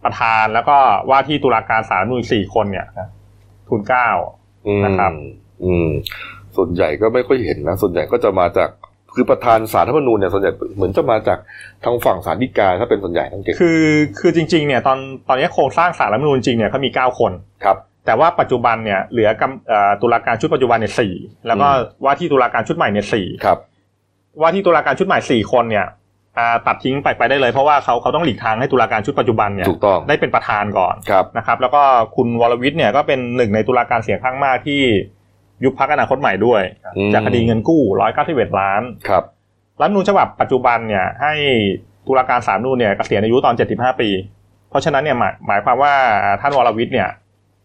[0.04, 0.78] ประธานแล้วก็
[1.10, 2.88] ว่าที่ตุลาการศาลรัฐธรรมนูญสี่คนเนี่ย
[3.70, 4.10] ทุนเกล้า
[4.68, 5.12] อืมนะครับ
[5.64, 5.90] อืม
[6.56, 8.70] ส่วนใหญ่ก็ไม่ค่อยเห็นนะ ส่วนใหญ่ก็จะมาจาก
[9.16, 11.40] คือประธานสารรัฐธรรมนูญเนี่ยส่วนใหญ่เหมือนจะมาจาก
[11.84, 13.84] ทางฝั่งสารฎีกาถ้าเป็นส่วนใหญ่ทั้งเก่งคือ
[14.20, 17.32] คือจริง ๆ เนี่ยตอนตอนนี้โครงสร้างศาลรัฐธรรมนูญจริงเนี่ยเขามี9คน
[17.64, 21.14] ครับ แต่ว่าปัจจุบันเนี่ยเหลือกำเอ่อตุลาการชุดปัจจุบันเนี่ยสี่
[21.48, 23.58] แล้วก็อืมว่าที่ตุลาการชุดใหม่เนี่ยสี่ครับ
[24.42, 25.98] ว่าที่ตุลาการชุดใหม่สี่คนเนี่ยอ่า
[26.68, 31.82] ตัดทิ้งไปไปได้เลยเพราะว่าเขาเขาต้องหลีกทางให้ตุลาการชุดปัจจุบันเนี่ยถูกต้องได้เป็นประธานก่อนครับนะครับ แล้วก็
[32.16, 34.82] คุณวรวิทย์เนี่ยก็เป็นหนึ่งในตุลาการเสียงข้างมากที่
[35.64, 36.62] ยุบพักอนาคตใหม่ด้วย
[36.98, 39.24] อืมจากคดีเงินกู้ร้อยเก้าสิบเอ็ดล้านครับ
[39.82, 41.34] รัฐธรรมนูญฉบับปัจจุบันเนี่ย ให้
[42.08, 44.10] ตุลาการศาลรัฐธรรมนูญเนี่ยเกษียณอายุตอน75ปี
[44.70, 45.94] เพราะฉะนั้นเนี่ยหมายหมายความว่า
[46.42, 47.10] ท่านวรวิทย์เนี่ย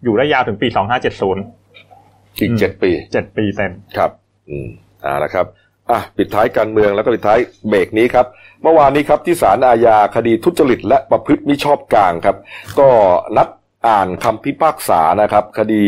[0.04, 4.10] อยู่ได้ยาวถึงปี2570อีกเจ็ดปี7ปีเต็มครับ
[4.48, 4.68] อืม
[5.04, 5.46] อ่าละครับ
[5.90, 8.26] อะปิดท้ายการเมืองแล้วก็ปิดท้ายเบรกนี้ครับ
[8.62, 12.36] เมื่อวานนี้ครับที่ศาลอาญาคดีทุจริต และประพฤติมิชอบกลางครับ
[12.78, 12.88] ก็
[13.36, 13.48] นัด
[13.86, 15.84] อ่านคำพิพากษานะครับ คดี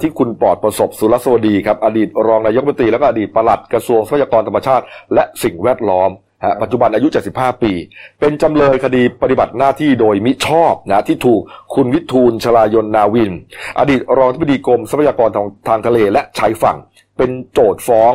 [0.00, 6.10] ที่คุณปลอดประสบสุรสวดีครับ อดีตรองนายกรัฐมนตรีแล้วก็อดีตปลัดกระทรวงทรัพยากรธรรมชาติ และสิ่งแวดล้อม
[6.44, 7.72] ฮะปัจจุบันอายุ 75 ปี
[8.20, 11.40] เป็นจำเลยคดีปฏิบัติหน้าที่โดยมิชอบนะที่ถูก
[11.74, 13.32] คุณวิทูลชลายนนาวิน
[13.78, 15.28] อดีตรองที่ปดีกรมทรัพยากร
[15.68, 16.76] ทางทะเลและชายฝั่ง
[17.16, 18.12] เป็นโจทย์ฟ้อง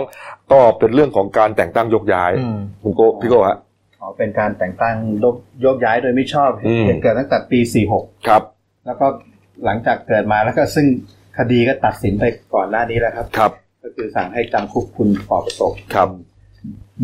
[0.52, 3.58] ก็เป็นเรื่องของการแต่งตั้งยกย้ายอืมคุณโกพี่โกฮะ
[4.02, 5.36] อ๋อเป็นการแต่งตั้งยก
[5.66, 7.60] ยกย้ายโดยไม่ชอบอืมเหตุเกิดตั้งแต่ปี
[7.94, 8.44] 46ครับ
[8.86, 9.08] แล้วก็
[9.66, 10.88] หลังจากเกิดมาแล้วก็ซึ่ง
[11.38, 12.24] คคดีก็ตัดสินไป
[12.54, 13.52] ก่อนหน้านี้แล้วครับครับ
[13.84, 16.10] ก็คือสั่งให้จำคุกคุณปอประสบครับ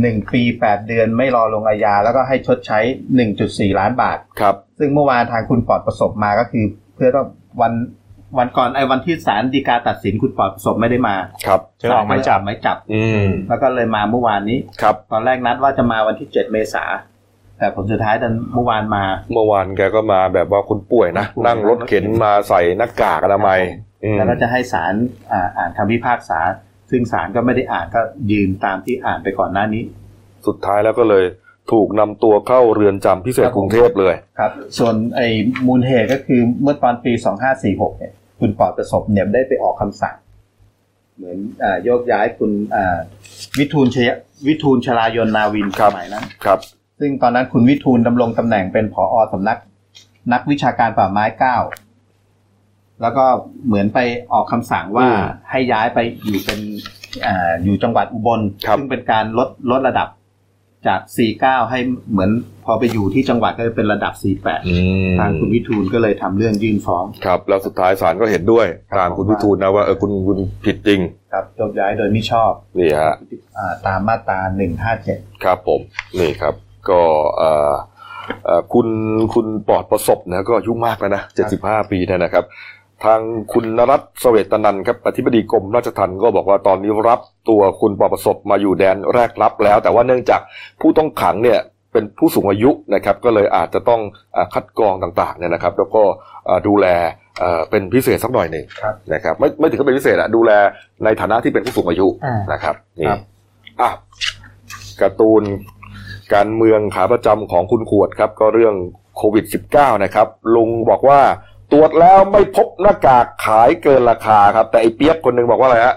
[0.01, 2.79] หนึ่งปีแปดเดือนไม่รอลงอาญาแล้วก็ให้ชดใช้
[3.15, 6.65] หนึ่งจุดสี่ล้านบาทครับ ซึ่งเมื่อวานทางคุณปอดประสบมาก็คือ
[6.95, 7.27] เพื่อต้อง
[7.61, 7.73] วัน
[8.39, 11.15] วันก่อนไอ้วันที่ศาลฎีกาตัดสินคุณปอดประสบไม่ได้มา
[11.47, 16.83] ครับเชิญออกหมายจับหมายจับ อืมแล้วก็เลยมาเมื่อวานนี้ครับตอนแรกนัดว่าจะมาวันที่เจ็ดเมษา
[17.57, 23.59] แต่ผลสุดท้ายดันเมื่อวานมา เมื่อวานแกก็มาแบบว่าคุณป่วยนะป่วยนั่งรถเข็นมาใส่หน้ากากอนามัย
[24.03, 24.93] อืมแล้วก็จะให้ศาล
[25.31, 26.39] อ่าอ่านคำพิพากษา
[26.89, 29.83] ซึ่งศาลก็ไม่ได้อ่านก็ยืนตามที่อ่านไปก่อนหน้านี้
[30.47, 31.25] สุดท้ายแล้วก็เลย
[31.71, 35.27] ถูกนำตัวเข้าเรือนจำพิเศษกรุงเทพเลย ครับ ส่วนไอ้
[35.67, 37.11] มูลเหตุก็คือเมื่อตอนปี
[37.55, 40.15] 2546 เนี่ย คุณปอดประสบเนี่ยได้ไปออกคำสั่ง
[41.17, 42.97] เหมือนอาโยกย้ายคุณอ่า
[43.57, 44.09] วิทูลชย
[44.47, 46.59] วิทูลชลายนนาวินครัสบมัยนั้นครับ
[46.99, 49.57] ซึ่งตอนนั้นคุณวิทูลดำรงตำแหน่งเป็นผอสำนัก
[50.33, 51.57] นักวิชาการป่าไม้เก้า
[53.01, 53.25] แล้วก็
[53.65, 53.99] เหมือนไป
[54.33, 56.59] ออกคำสั่งว่าอืมให้ย้ายไปอยู่เป็น
[57.25, 60.07] อ่าอยู่จังหวัดอุบลครับซึ่งเป็นการลดลดระดับ
[60.87, 60.99] จาก
[61.35, 61.79] 49 ให้
[62.11, 62.29] เหมือน
[62.65, 64.75] พอไปอยู่ที่จังหวัดก็เป็นระดับ 48อื
[65.11, 70.99] มทางคุณวิทูลก็เลยทำเรื่องยื่นฟ้อง ครับ แล้วสุดท้ายศาลก็เห็นด้วยครับตามคุณวิทูลนะว่าเออคุณคุณผิดจริง
[71.33, 73.13] ครับยกย้ายโดยมิชอบ นี่ฮะ
[73.57, 74.39] อ่าตามมาตรา
[74.91, 75.79] 157 ครับผม
[76.19, 76.53] นี่ครับ
[76.89, 77.01] ก็
[77.37, 77.73] เอ่อ
[78.45, 78.87] เอ่อคุณ
[79.33, 82.43] คุณปลอดประสบนะก็อายุมากแล้วนะเจ็ดสิบห้าปีเนยนะครับ
[83.03, 83.19] ทาง
[83.53, 87.19] คุณนรัตน์เสวตนันท์ครับอธิบดีกรมราชทัณฑ์ก็บอกว่าตอนนี้รับ
[87.49, 90.41] ตัวคุณปลอดประสบมาอยู่แดนแรกรับแล้ว แต่ว่าเนื่องจาก
[90.81, 91.59] ผู้ต้องขังเนี่ย
[91.91, 94.01] เป็นผู้สูงอายุนะครับก็เลยอาจจะต้อง
[94.35, 96.03] อาคัดกรองต่างๆเนี่ยนะครับ แล้วก็
[96.47, 96.85] อ่าดูแล
[97.39, 100.51] เอ่อเป็นพิเศษสักหน่อยหนึ่งครับนะครับไม่ไม่ถึงกับเป็นพิเศษอะดูแล
[101.03, 103.19] ในฐานะที่เป็นผู้สูงอายุอ่านะครับนี่ครับ
[103.81, 103.91] อะ
[105.01, 105.43] การ์ตูน
[106.33, 108.75] การเมืองขาประจำของคุณขวดครับ ก็เรื่อง
[109.17, 111.19] โควิด -19 นะครับลุงบอกว่า
[111.71, 115.95] ตรวจแล้วไม่พบหน้ากากขายเกินราคาครับ แต่ไอ้เปียกคนหนึ่งบอกว่าอะไรฮะ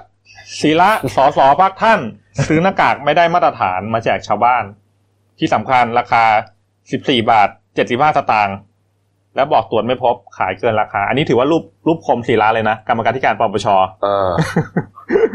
[0.61, 2.01] ศิระสอสอพักท่าน
[2.47, 4.65] ซื้อหน้ากากไม่ได้มาตรฐานมาแจกชาวบ้าน
[5.39, 6.25] ที่สำคัญราคา
[6.77, 7.49] 14บาท
[7.83, 8.57] 75สตางค์
[9.37, 13.67] แล้วบอกตรวจไม่พบขายเกินราคา อันนี้ถือว่ารูปรูปคมศิระเลยนะกรรมการธิการปปช
[14.03, 14.31] เออ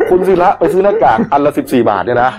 [0.10, 2.32] คุณศิระไปซื้อหน้ากากอันละสิบสี่บาทเนี่ยนะ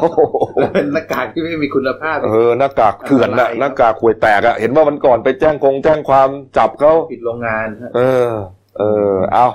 [0.00, 0.20] โอ้โห
[0.54, 8.30] แล้วเป็นหน้ากากที่ไม่มีคุณภาพ เออหน้ากากเถื่อนนะอะไรครับหน้ากากหวยแตกอะเห็นว่ามันก่อนไปแจ้งคงแจ้งความจับเขาปิดโรงงานฮะเออ
[8.78, 8.82] เอ
[9.12, 9.46] อ เอา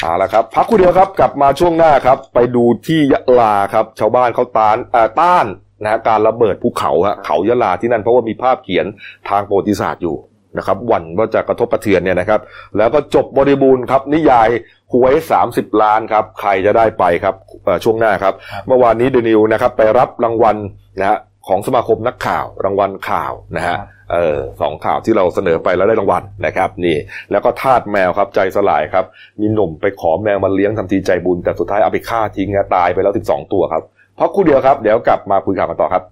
[0.00, 5.46] เอาละครับ พักครู่เดียวครับกลับมาช่วงหน้าครับ ไปดูที่ยะลาครับ ชาวบ้านเขาต้านเอ่อต้าน
[5.82, 8.86] นะฮะการระเบิดภูเขาฮะเขายะลาที่นั่นเพราะว่ามีภาพเขียน
[9.28, 10.16] ทางประวัติศาสตร์อยู่
[10.58, 12.40] นะครับหวันว่าจะกระทบกระเทือนเนี่ยนะครับ
[12.76, 14.48] แล้วก็จบบริบูรณ์ครับ นิยาย
[14.92, 15.14] หวย
[15.46, 17.34] 30 ล้านครับ ใครจะได้ไปครับ
[17.64, 18.34] เอ่อช่วงหน้าครับ
[18.66, 20.56] เมื่อวานนี้เดนิวนะครับ ไปรับรางวัล
[21.00, 23.76] นะฮะของสมาคมนักข่าวรางวัลข่าวนะฮะ
[24.12, 26.96] เออสองข่าวที่เราเสนอไปแล้วได้รางวัลนะครับ นี่
[27.30, 29.04] แล้วก็ทาสแมวครับใจสลายครับ
[29.40, 33.82] มีหนุ่มไปขอแมวมาเลี้ยงทำทีใจบุญ แต่สุดท้ายเอาไปฆ่าทิ้งนะตายไปแล้วถึงสองตัวครับ
[34.18, 36.02] พักครู่เดียวครับ เดี๋ยวกลับมาคุยข่าวกันต่อครับ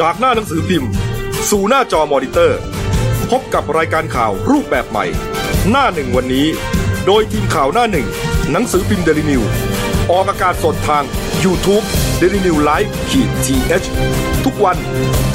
[0.00, 0.90] จากหน้าหนังสือพิมพ์
[1.50, 2.58] สู่หน้าจอมอนิเตอร์
[3.30, 5.06] พบกับรายการข่าวรูปแบบใหม่
[5.70, 6.46] หน้าหนึ่งวันนี้
[7.06, 8.06] โดยทีมข่าวหน้าหนึ่ง
[8.50, 9.42] หนังสือพิมพ์เดลิวิว
[10.10, 11.04] ออกอากาศสดทาง
[11.44, 11.84] YouTube
[12.20, 14.76] d e l i n e w l i v e ขีดทีเทุกวัน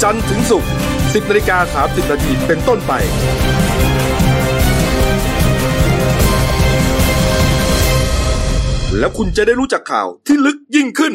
[0.02, 2.92] จันทร์ถึงศุกร์10นาฬิกา30นาทีเป็นต้นไป
[8.98, 11.14] แล้วคุณจะได้รู้จักข่าวที่ลึกยิ่งขึ้น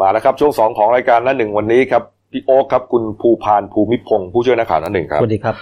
[0.00, 5.54] มาแล้วครับ ช่วงสองของรายการหน้าหนึ่งวันนี้ครับพี่โอ๊คครับคุณภูพานภูมิพงศ์ผู้ช่วยนักข่าวหน้าหนึ่งครับสวัสดีครับ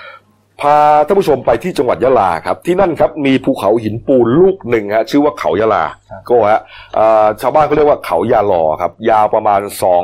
[0.61, 0.77] พา
[1.07, 6.61] ท่านผู้ชมไปที่จังหวัดยะลาครับ ที่นั่นครับมีภูเขาหินปูนลูกหนึ่งฮะชื่อว่าเขายะลาครับก็ฮะ
[6.95, 10.03] เอ่อชาวบ้านเขาเรียกว่าเขายาลอครับ ยาวประมาณสอง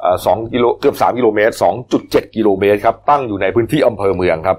[0.00, 4.56] เอ่อสองกิโลเกือบสามกิโลเมตรสองจุดเจ็ดกิโลเมตรครับตั้งอยู่ในพื้นที่อำเภอเมืองครับ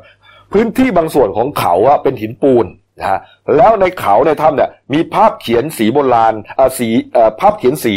[0.54, 2.66] พื้นที่บางส่วนของเขาอะเป็นหินปูน
[3.00, 3.20] นะฮะ
[3.56, 7.96] แล้วในเขาในถ้ำเนี่ยมีภาพเขียนสีโบราณเอ่อสีเอ่อภาพเขียนสี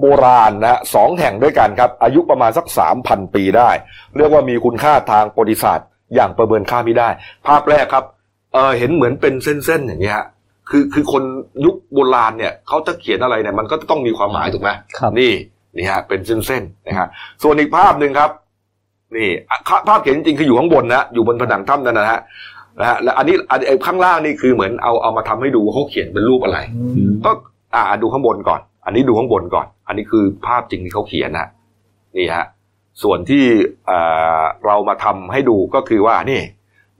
[0.00, 3.70] โบราณนะฮะสองแห่งด้วยกันครับ อายุประมาณสักสามพันปีได้
[4.16, 7.08] เรียกว่ามีคุณค่าทางประวัติศาสตร์อย่างประเมินค่าไม่ได้
[7.46, 8.04] ภาพแรกครับ
[8.52, 10.26] เออเห็นเหมือนเป็นเส้นๆอย่างเงี้ยฮะ
[10.70, 11.22] คือคือคน
[11.64, 15.32] ยุคโบราณเนี่ยเขาจะเขียนอะไรเนี่ยมันก็ต้องมีความหมายถูกไหมครับนี่
[15.76, 17.08] นี่ฮะเป็นเส้นๆนะฮะ
[17.42, 18.30] ส่วนอีกภาพหนึ่งครับ
[19.16, 22.20] นี่อะภาพเขียนจริงๆคืออยู่ข้างบนนะอยู่บนผนังถ้ำนั่นนะฮะ
[22.80, 26.58] นะฮะแล้วอันนี้อันไอ้ข้างล่างนี่คือเหมือนเอาเอามาทำให้ดูเขาเขียนเป็นรูปอะไร
[27.24, 27.30] ก็
[27.74, 31.46] อ่าดูข้างบนก่อน อันนี้ดูข้างบนก่อน อันนี้คือภาพจริงที่เขาเขียนนะ
[32.16, 32.46] นี่ฮะ
[33.02, 33.44] ส่วนที่
[33.90, 36.40] อ่าเรามาทำให้ดูก็คือว่านี่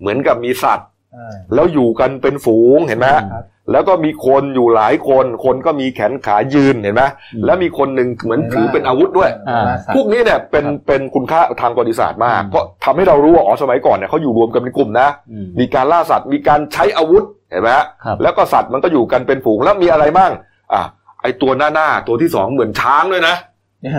[0.01, 7.03] เหมือนกับมีสัตว์อ่าแล้วอยู่กันเป็นฝูงเห็นไหมฮะครับแล้วก็มีคนอยู่หลายคน คนก็มีแขนขายืนเห็นไหม
[7.47, 20.31] แล้วมีคนหนึ่งเหมือนถือเป็นอาวุธด้วยอ่าล่าสัตว์พวกนี้เนี่ยเป็นครับเป็นคุณค่าทางประวัติศาสตร์มากอืมเพราะทำให้เรารู้ว่าอ๋อสมัยก่อนเนี่ยเขาอยู่รวมกันเป็นกลุ่มนะอืมมีการล่าสัตว์มีการใช้อาวุธเห็นไหมฮะครับแล้วก็สัตว์มันก็อยู่กันเป็นฝูงแล้วมีอะไรบ้าง
[20.75, 20.83] อะ
[21.25, 23.37] ไอตัวหน้าหน้าตัวที่สองเหมือนช้างด้วยนะ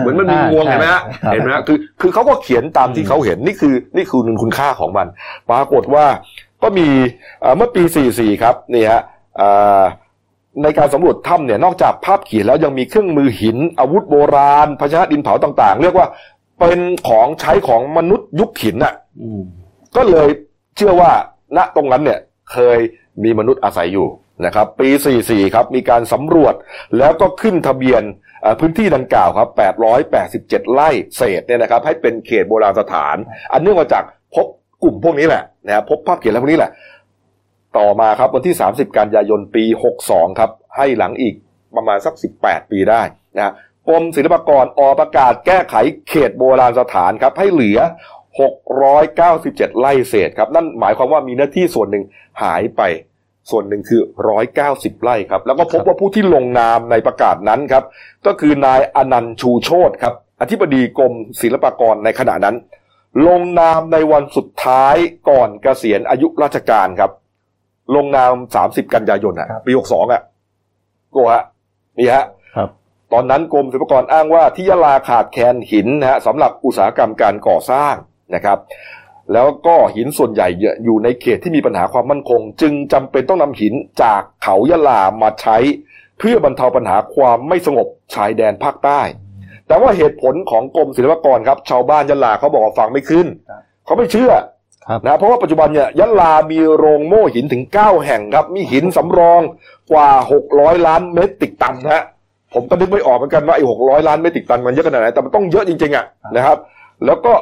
[0.04, 5.06] หมือนมันมีงวงเห็นไหมฮะครับเห็นไหมฮะคือคือเขาก็เขียนตามที่เขาเห็นนี่คือนี่คือหนึ่งคุณค่าของมัน
[5.50, 6.04] ปรากฏว่า
[6.62, 6.88] ก็มี
[7.40, 9.02] เอ่อเมื่อปี 44 ครับนี่ฮะ
[9.36, 9.48] เอ่
[9.80, 9.82] อ
[10.62, 16.06] ในการสำรวจถ้ำเนี่ยนอกจากภาพเขียนแล้วยังมีเครื่องมือหิน อาวุธโบราณภาชนะดินเผาต่างๆ เรียกว่า
[16.58, 19.40] เป็นของใช้ของมนุษย์ยุคหินน่ะอืม
[19.96, 20.28] ก็เลย
[20.76, 21.10] เชื่อว่า
[21.56, 22.18] ณตรงนั้นเนี่ย
[22.52, 22.78] เคย
[23.24, 24.06] มีมนุษย์อาศัยอยู่
[24.44, 24.88] นะครับปี
[25.22, 26.54] 44 ครับมีการสำรวจ
[26.98, 28.02] แล้วก็ขึ้นทะเบียน
[28.60, 29.48] พื้นที่ดังกล่าวครับ
[30.10, 33.16] 887 ไร่เศษเนี่ยนะครับให้เป็นเขตโบราณสถาน
[33.52, 34.46] อันเนื่องมาจากพบ
[34.82, 36.70] กลุ่มพวกนี้แหละนะครับพบภาพเขียนแล้วพวกนี้แหละ
[37.78, 39.64] ต่อมาครับวันที่ 30 กันยายนปี
[40.02, 41.34] 62 ครับ ให้หลังอีก
[41.76, 43.02] ประมาณสัก 18 ปีได้
[43.36, 43.52] นะฮะ
[43.88, 45.74] กรมศิลปากรออกประกาศแก้ไข
[46.08, 47.78] เขตโบราณสถานครับให้เหลือ
[48.58, 52.04] 697 ไร่เศษครับนั่นหมายความว่ามีหน้าที่ส่วนหนึ่ง
[52.42, 52.82] หายไป
[53.50, 54.02] ส่วนหนึ่งคือ
[54.52, 57.84] 190 ไร่ครับ แล้วก็พบว่าผู้ที่ลงนามในประกาศนั้นครับ
[58.26, 62.56] ก็คือนายอนันต์ชูโชตครับ อธิบดีกรมศิลปากรในขณะนั้น
[63.26, 64.96] ลงนามในวันสุดท้าย
[65.28, 67.10] ก่อนเกษียณอายุราชการครับ
[67.94, 68.32] ลงนาม
[68.64, 70.22] 30 กันยายนอะครับปี62อะ
[71.12, 71.42] โกฮะ
[71.98, 72.24] นี่ฮะ
[72.56, 72.68] ครับ
[73.12, 77.94] ตอนนั้นกรมศิลปากรอ้างว่าที่ยะลาขาดแคลนหินนะฮะสำหรับอุตสาหกรรมการก่อสร้าง
[78.34, 78.58] นะครับ
[79.32, 80.48] แล้วก็หินส่วนใหญ่
[80.84, 85.56] อยู่ในเขตที่มีปัญหาความมั่นคง จึงจำเป็นต้องนำหินจากเขายะลามาใช้
[86.18, 89.00] เพื่อบรรเทาปัญหาความไม่สงบชายแดนภาคใต้
[89.68, 94.32] แต่ว่าเหตุผลของกรมศิลปากรครับ ชาวบ้านยะลาเขาบอกว่าฟังไม่ขึ้นครับเขาไม่เชื่อ
[94.88, 99.40] ครับนะเพราะว่าปัจจุบันเนี่ยยะลามีโรงโม่หินถึง 9 แห่งครับ มีหินสำรอง
[99.92, 100.08] กว่า
[100.48, 102.04] 600 ล้านเมตรตันนะฮะ
[102.54, 106.04] ผมก็นึกไม่ออกเหมือนกันว่าไอ้600ล้านเมตรตันมันเยอะขนาดไหนแต่มันต้องเยอะจริงๆอะ
[106.36, 106.56] นะครับ
[107.06, 107.32] แล้วก็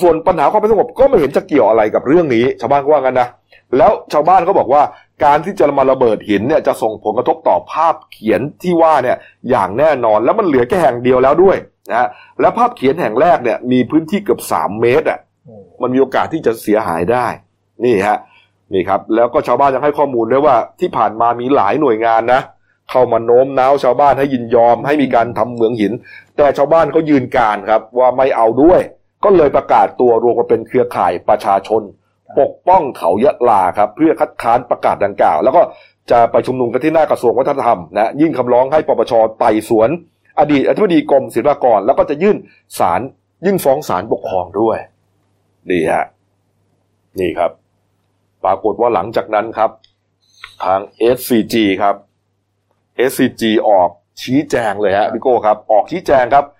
[0.00, 3.28] ส่วนปัญหาความไม่สงบก็ไม่เห็นจะเกี่ยวอะไรกับเรื่องนี้ ชาวบ้านก็ว่างั้นนะ
[3.76, 4.82] แล้วชาวบ้านก็บอกว่า
[5.24, 9.16] การที่จะมาระเบิดหินเนี่ยจะส่งผลกระทบต่อภาพเขียนที่ว่าเนี่ย
[9.50, 11.56] อย่างแน่นอนแล้วมันเหลือแค่แห่งเดียวแล้วด้วย
[11.90, 12.08] นะ
[12.40, 15.18] แล้วภาพเขียนแห่งแรกเนี่ยมีพื้นที่เกือบ3เมตรอะ
[15.82, 17.26] มันมีโอกาสที่จะเสียหายได้
[17.84, 18.18] นี่ฮะ
[18.74, 22.40] นี่ครับแล้วก็ชาวบ้านยังให้ข้อมูลด้วยว่าที่ผ่านมามีหลายหน่วยงานนะ
[22.90, 25.92] เข้ามาโน้มน้าวชาวบ้านให้ยินยอมให้มีการทำเหมืองหิน
[26.36, 28.80] แต่ชาวบ้านเขายืนการครับว่าไม่เอาด้วย
[29.24, 31.82] ก็เลยประกาศตัวรวมกันเป็นเครือข่ายประชาชน
[32.40, 35.62] ปกป้องเขายะลาครับ เพื่อคัดค้านประกาศดังกล่าว แล้วก็
[36.10, 39.90] จะไปชุมนุมกันที่หน้ากระทรวงวัฒนธรรมนะยื่นคำร้องให้ปปชไต่สวน
[40.38, 42.36] อดีตอธิบดีกรมศิลปากร แล้วก็จะยื่น
[42.78, 43.00] ศาล
[43.44, 44.78] ยื่นฟ้องศาลปกครองด้วย
[45.70, 46.04] นี่ฮะ
[47.18, 47.50] นี่ครับ
[48.44, 49.70] ปรากฏว่าหลังจากนั้นครับ
[50.64, 50.80] ทาง
[51.16, 51.96] SCG ครับ
[53.10, 53.90] SCG ออก
[54.22, 56.59] ชี้แจงเลยฮะพี่โก้ครับ ออกชี้แจงครับอ่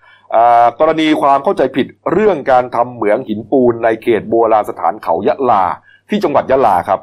[0.79, 5.63] กรณีความเข้าใจผิดเรื่องการทำเหมืองหินปูนในเขตโบราณสถานเขายะลา
[6.09, 6.99] ที่จังหวัดยะลาครับ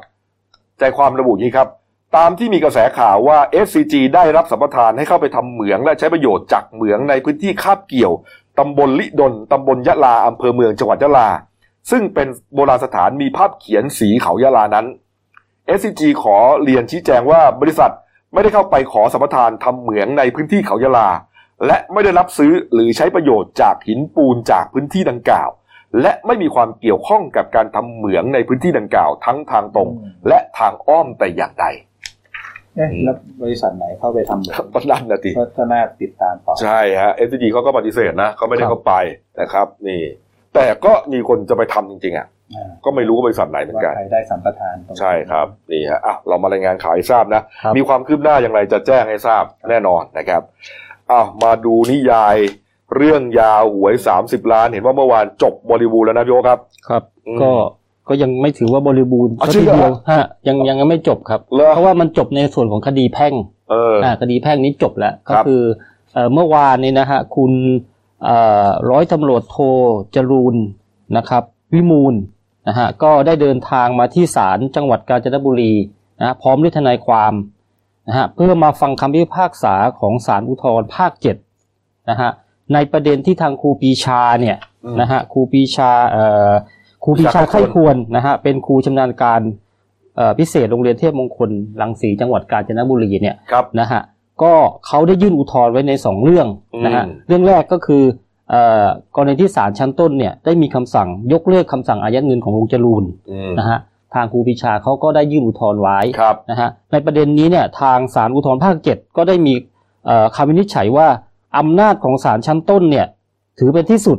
[0.79, 1.67] ใจความระบุนี้ครับ
[2.17, 8.13] ตามที่มีกระแสข่าวว่า SCG ได้รับสัมปทานให้เข้าไปทำเหมืองและใช้ประโยชน์จากเหมืองในพื้นที่คาบเกี่ยว
[8.59, 11.29] ตำบลลิดลตำบลยะลาอำเภอเมืองจังหวัดยะลา
[11.91, 14.85] ซึ่งเป็นโบราณสถานมีภาพเขียนสีเขายะลานั้น
[15.77, 17.91] SCG ขอเรียนชี้แจงว่าบริษัท
[18.33, 21.09] ไม่ได้เข้าไปขอสัมปทานทำเหมืองในพื้นที่เขายะลา
[21.65, 25.49] และไม่ได้รับซื้อหรือใช้ประโยชน์จากหินปูนจากพื้นที่ดังกล่าว
[26.01, 29.89] และไม่มีความเกี่ยวข้องกับการทำเหมืองในพื้นที่ดังกล่าว ทั้งทางตรง
[30.27, 31.65] และทางอ้อมแต่อย่างใด
[32.75, 38.93] เอ๊ะแล้วบริษัทไหนเข้าไปทำเหมืองก็นั่นนะทีก็ก็น่าติดตามต่อใช่ฮะ SCG เขาก็ปฏิเสธนะเขาไม่ได้เข้าไป
[39.41, 40.01] นะครับ นี่
[40.55, 50.41] แต่ก็มีคนจะไปทำจริงๆอะอ่าก็ไม่รู้ว่าบริษัทไหนเหมือนว่ากันใครได้สัมปทานตงนี้ใช่ครับนี่ฮะอะเรามารายงานข่าวให้ทราบนะครับมีความคืบหน้าอย่างไรจะแจ้งให้ทราบแน่นอนนะครับ
[51.11, 52.37] อ้าวมาดูนิยาย
[52.95, 57.51] เรื่องยาวหวย30ล้าน เห็นว่าเมื่อวานจบบริบูรณ์แล้วนะพี่โอครับ ครับอืมก็
[58.07, 63.33] ก็ยังไม่ถือว่าบริบูรณ์อ๋อสักจริทีงเหรอเดียวฮะยังยังไม่จบครับเหรอเพราะว่ามันจบในส่วนของคดีแพ่ง
[63.69, 65.61] เอออ่าคดีแพ่งนี้จบแล้วครัก็บคือ
[66.13, 67.51] เอ่อเมื่อวานนี้นะฮะคุณ
[68.23, 69.57] เอ่อร้อยตำรวจโท
[70.15, 70.55] จรูน
[71.17, 71.43] นะครับ
[71.73, 72.15] วิมูล
[72.67, 75.73] นะฮะก็ได้เดินทางมาที่ศาลจังหวัดกาญจนบุรี
[76.19, 77.33] นะฮะพร้อมด้วยทนายความ
[78.09, 81.35] นะฮะเพื่อมาฟังคำพิพากษาของศาลอุทธรภาคเจ็ด
[82.09, 82.31] นะฮะ
[82.73, 86.51] ในประเด็นที่ทางครูปรีชาเนี่ยอืมนะฮะครูปรีชาเอ่อ
[87.03, 89.41] ครูปรีชาปรีชาไข้ไข้ควรควรนะฮะเป็นครูชำนาญการ
[90.15, 91.49] เอ่อพิเศษโรงเรียนเทพมงคล
[91.81, 94.01] รังสีจังหวัดกาญจนบุรีเนี่ยครับนะฮะ
[94.41, 94.53] ก็
[94.87, 96.47] เขาได้ยื่นอุทธรณ์ไว้ในสองเรื่อง
[96.85, 98.03] นะฮะอืมเรื่องแรกก็คือ
[98.49, 98.85] เอ่อ
[99.15, 103.79] กรณีที่ศาลชั้นต้นเนี่ยได้มีคำสั่งยกเลิกคำสั่งอายัดเงินของลุงจรูนอืมนะฮะ
[104.13, 109.53] ทางครูปรีชาเขาก็ได้ยื่นอุทธรณ์ไว้ครับนะฮะในประเด็นนี้เนี่ยทางศาลอุทธรณ์ภาคเจ็ดก็ได้มี
[110.05, 111.07] เอ่อคำวินิจฉัยว่า
[111.57, 113.07] อำนาจของศาลชั้นต้นเนี่ย
[113.59, 114.17] ถือเป็นที่สุด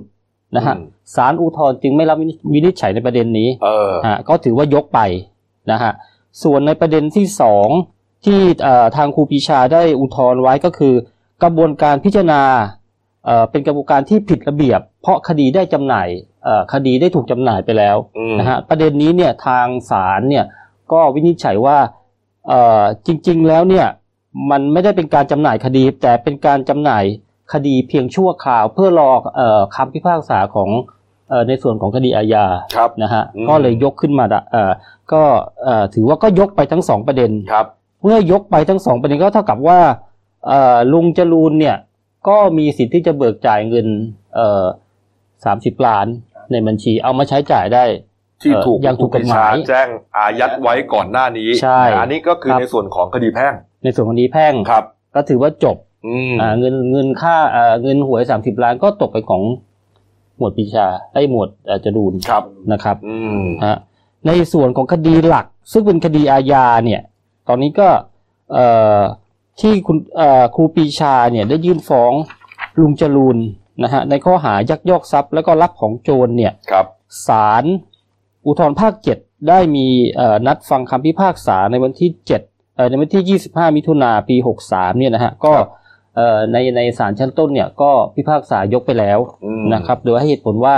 [0.56, 0.84] นะฮะอืม
[1.16, 2.16] ศาลอุทธรณ์จึงไม่รับ
[2.52, 5.00] วินิจฉัยในประเด็นนี้เออฮะก็ถือว่ายกไป
[5.70, 5.92] นะฮะ
[6.42, 7.68] ส่วนในประเด็นที่สอง
[8.24, 10.94] ที่เอ่อทางครูปรีชาได้อุทธรณ์ไว้ก็คือ
[11.42, 12.42] กระบวนการพิจารณา
[13.24, 16.08] เอ่อเป็นกระบวนการที่ผิดระเบียบ เพราะคดีได้จำหน่าย
[16.44, 20.44] เอ่อคดีได้ถูกจำหน่ายไปแล้วอืมนะฮะประเด็นนี้เนี่ยทางศาลเนี่ย
[20.92, 21.78] ก็วินิจฉัยว่า
[22.48, 23.86] เอ่อจริง ๆ แล้วเนี่ย
[24.50, 27.04] มันไม่ได้เป็นการจำหน่ายคดี แต่เป็นการจำหน่าย
[27.52, 30.70] คดีเพียงชั่วคราวเพื่อรอเอ่อคำพิพากษาของ
[31.28, 32.44] เอ่อในส่วนของคดีอาญา
[32.76, 34.72] ครับนะฮะอืมก็เลยยกขึ้นมาดะเอ่อ
[35.12, 35.22] ก็
[35.64, 37.66] เอ่อถือว่าก็ยกไปทั้งสองประเด็นครับ
[38.02, 39.80] เมื่อยกไปทั้งสองประเด็นก็เท่ากับว่า
[40.46, 41.76] เอ่อลุงจรูนเนี่ย
[42.28, 43.86] ก็มีสิทธิ์ที่จะเบิกจ่ายเงิน
[44.34, 44.64] เอ่อ
[45.44, 46.06] สามสิบล้าน
[46.52, 47.84] ในบัญชีเอามาใช้จ่ายได้
[48.42, 53.54] ที่เอ่อถูกอย่างถูกกฎหมายครูปรีชแจ้งอายัดไว้ก่อนหน้านี้ใช่อันนี้ก็คือครับในส่วนของคดีแพ่ง
[53.84, 59.42] ในส่วนของคดีแพ่งครับ ก็ถือว่าจบอืมอ่าเงินเงินค่าเอ่อเงินหวยสามสิบล้านก็ตกไปของ
[60.36, 63.76] หมวดปรีชาไอ้หมวดเอ่อจรูนครับนะครับอืมฮะ
[64.26, 67.00] ในส่วนของคดีหลัก ซึ่งเป็นคดีอาญาเนี่ย
[67.48, 67.88] ตอนนี้ก็
[68.52, 68.66] เอ่
[68.96, 69.00] อ
[69.62, 72.12] ที่คุณเอ่อครูปรีชาเนี่ยได้ยื่นฟ้อง
[72.80, 73.38] ลุงจรูน
[73.82, 76.86] นะฮะในข้อหายักยอกทรัพย์ แล้วก็รับของโจรเนี่ยครับ
[77.26, 77.64] ศาล
[78.46, 79.86] อุทธรภาคเจ็ดได้มี
[80.16, 82.42] เอ่อนัดฟังคำพิพากษาในวันที่เจ็ด
[82.76, 84.36] เอ่อในวันที่ 25 มิถุนาปี
[84.68, 85.52] 63 เนี่ยนะฮะก็
[86.16, 90.74] เอ่อในในศาลชั้นต้นเนี่ยก็พิพากษายกไปแล้วอืมนะครับ โดยให้เหตุผลว่า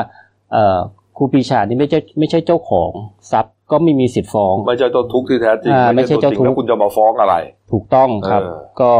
[0.53, 0.79] เอ่อ
[1.17, 2.91] ครูปรีชานี่ไม่ใช่ไม่ใช่เจ้าของ
[3.33, 7.35] ทรัพย์ ก็ไม่มีสิทธิ์ฟ้อง ไม่ใช่เจ้าทุกข์ที่แท้จริง อ่าไม่ใช่ตัวจเจ้าริงทุกข์ แล้วคุณจะมาฟ้องอะไร
[7.73, 8.93] ถูกต้องครับ เออ ก็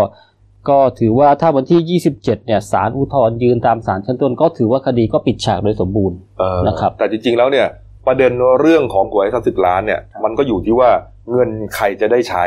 [0.69, 7.67] ก็ถือว่าถ้าวันที่ 27 เนี่ยศาลอุทธรณ์ยืนตามศาลชั้นต้น ก็ถือว่าคดีก็ปิดฉากโดยสมบูรณ์ เออนะครับ แต่จริงๆแล้วเนี่ย
[8.07, 10.91] ประเด็นเรื่องของหวยสามสิบล้านเนี่ย มันก็อยู่ที่ว่า
[11.33, 12.45] เงินใครจะได้ใช้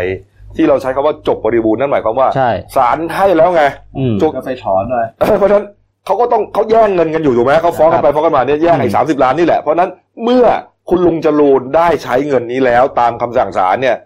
[0.56, 3.64] ที่เราใช้คำว่าจบบริบูรณ์นั่นหมายความว่าใช่ ศาลให้แล้วไง
[3.98, 5.66] อืม จบ ก็ไปถอนเลยเออเพราะฉะนั้น
[6.06, 9.90] เขาก็ต้องเขาแย่งเงินกันอยู่ถูกไหมเขาฟ้องกันไปครับฟ้องกันมาเนี่ยแย่งไอ้อืมสามสิบล้านนี่แหละเพราะฉะนั้น
[10.24, 10.46] เมื่อ
[10.90, 13.98] คุณลุงจรูนได้ใช้เงินนี้แล้วตามคำสั่งศาลเนี่ย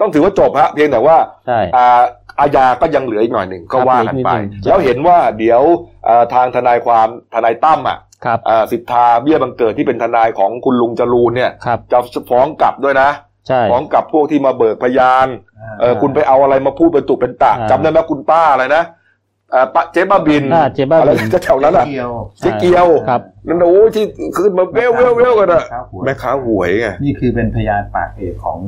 [0.00, 1.16] ต้องถือว่าจบฮะเพียงแต่ว่า
[1.46, 2.02] ใช่อ่า
[2.40, 5.62] อาญาก็ยังเหลืออีกหน่อยหนึ่งก็ครับว่ากันไปเหลืออีกนิดหนึ่งแล้วเห็นว่าเดี๋ยว
[6.08, 11.98] อ่าทางทนายความทนายตั้มอะครับอ่าสิทธาเบี้ยบังเกิดที่เป็นทนายของคุณลุงจรูนเนี่ยครับจะ
[12.30, 13.10] ฟ้องกลับด้วยนะ
[13.48, 15.26] ใช่ฟ้องกลับพวกที่มาเบิกพยาน
[15.80, 18.82] เออคุณไปเอาอะไรมาพูดเป็นตุเป็นตะอ่าจำได้ไหมคุณป้าอะไรนะ
[19.54, 21.10] อ่าป้าเจ๊บ้าบินอ่าเจ๊บ้าบิน อะไร
[21.44, 24.04] แถวนั้นอะ เกี่ยว เจ๊เกียวครับ นั่นนะโอ้ยที่
[24.36, 28.58] ขึ้นมาเวลเวลเวลกันอะข้าวหัวแม่ค้าหวยไง นี่คือเป็นพยานปากเอกของ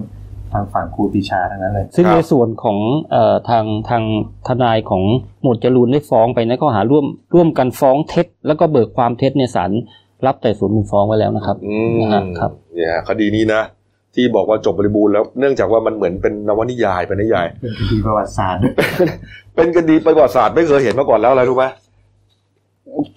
[0.52, 2.78] ทางฝั่งครูปรีชาทั้งนั้นเลย ซึ่งครับ ในส่วนของ
[3.10, 4.02] เอ่อทางทาง
[4.48, 5.02] ทนายของ
[5.42, 7.04] หมวดจรูนได้ฟ้องไปในข้อหาร่วม
[7.34, 9.70] ร่วมกันฟ้องเท็จ แล้วก็เบิกความเท็จในศาล
[10.26, 13.62] รับแต่ส่วนมูลฟ้องไว้แล้วนะครับอืมนะฮะครับ เนี่ยคดีนี้นะ
[14.14, 18.74] ที่บอกว่าจบบริบูรณ์แล้วเนื่องจากว่ามันเหมือนเป็นนวนิยายเป็นนิยาย เป็นคดีประวัติศาสตร์ด้วย
[19.56, 21.64] เป็นคดีประวัติศาสตร์ไม่เคยเห็นมาก่อนแล้วอะไรรู้ไหม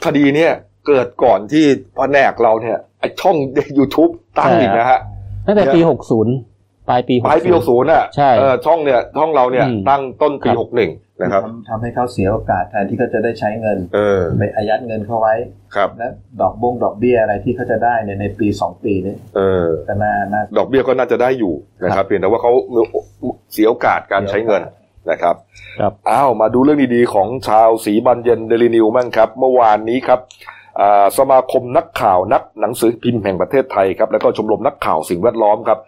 [0.05, 0.51] คดีเนี่ย
[0.87, 3.35] เกิดก่อนที่แผนกเราเนี่ยไอช่อง
[3.77, 4.99] ยูทูบตั้งอีกนะฮะ
[5.47, 5.79] ตั้งแต่ปี
[6.15, 6.46] 60
[6.89, 15.35] ปลายปีปลายปีหกศูนย์อะใช่เออช่องเนี่ยช่องเราเนี่ยอืมตั้งต้นปีครับหกหนึ่งนะครับทำทำให้เขาเสียโอกาสแทนที่เขาจะได้ใช้เงินเออไปอายัดเงินเขาไว้
[15.75, 16.07] ครับและ
[16.41, 22.51] ดอกบงดอกเบี้ยอะไรที่เขาจะได้เนี่ยในปีสองปีนี้เออก็น่าน่าดอกเบี้ยก็น่าจะได้อยู่นะครับเพียงแต่ว่าเขา
[23.53, 24.61] เสียโอกาสการใช้เงิน
[25.11, 25.35] นะครับ
[25.79, 30.19] ครับอ้าวมาดูเรื่องดีๆ ของชาวสีบันเย็นเดลินิวมั่งครับ เมื่อวานนี้ครับ
[30.79, 35.79] อ่าสมาคมนักข่าวนักหนังสือพิมพ์แห่งประเทศไทยครับแล้วก็ชมรมนักข่าวสิ่งแวดล้อมครับ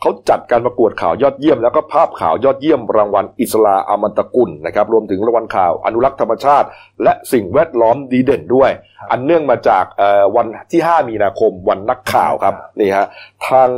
[0.00, 6.66] เขาจัดการประกวดข่าวยอดเยี่ยม แล้วก็ภาพข่าวยอดเยี่ยม รางวัลอิสลาอามันตะกุลนะครับรวมถึงรางวัลข่าวอนุรักษ์ธรรมชาติ
[7.02, 8.70] และสิ่งแวดล้อมดีเด่นด้วย
[9.10, 13.06] อันเนื่องมาจากเอ่อวันที่ 5 มีนาคมวันนักข่าวครับนี่ฮะ
[13.48, 13.68] ทาง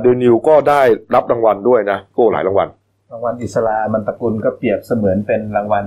[0.00, 0.82] เดนิวก็ได้
[1.14, 2.68] รับรางวัลด้วยนะโก้หลายรางวัล
[3.12, 5.84] รางวัลอิสลามันตระกุลก็เปรียบเสมือนเป็นรางวัล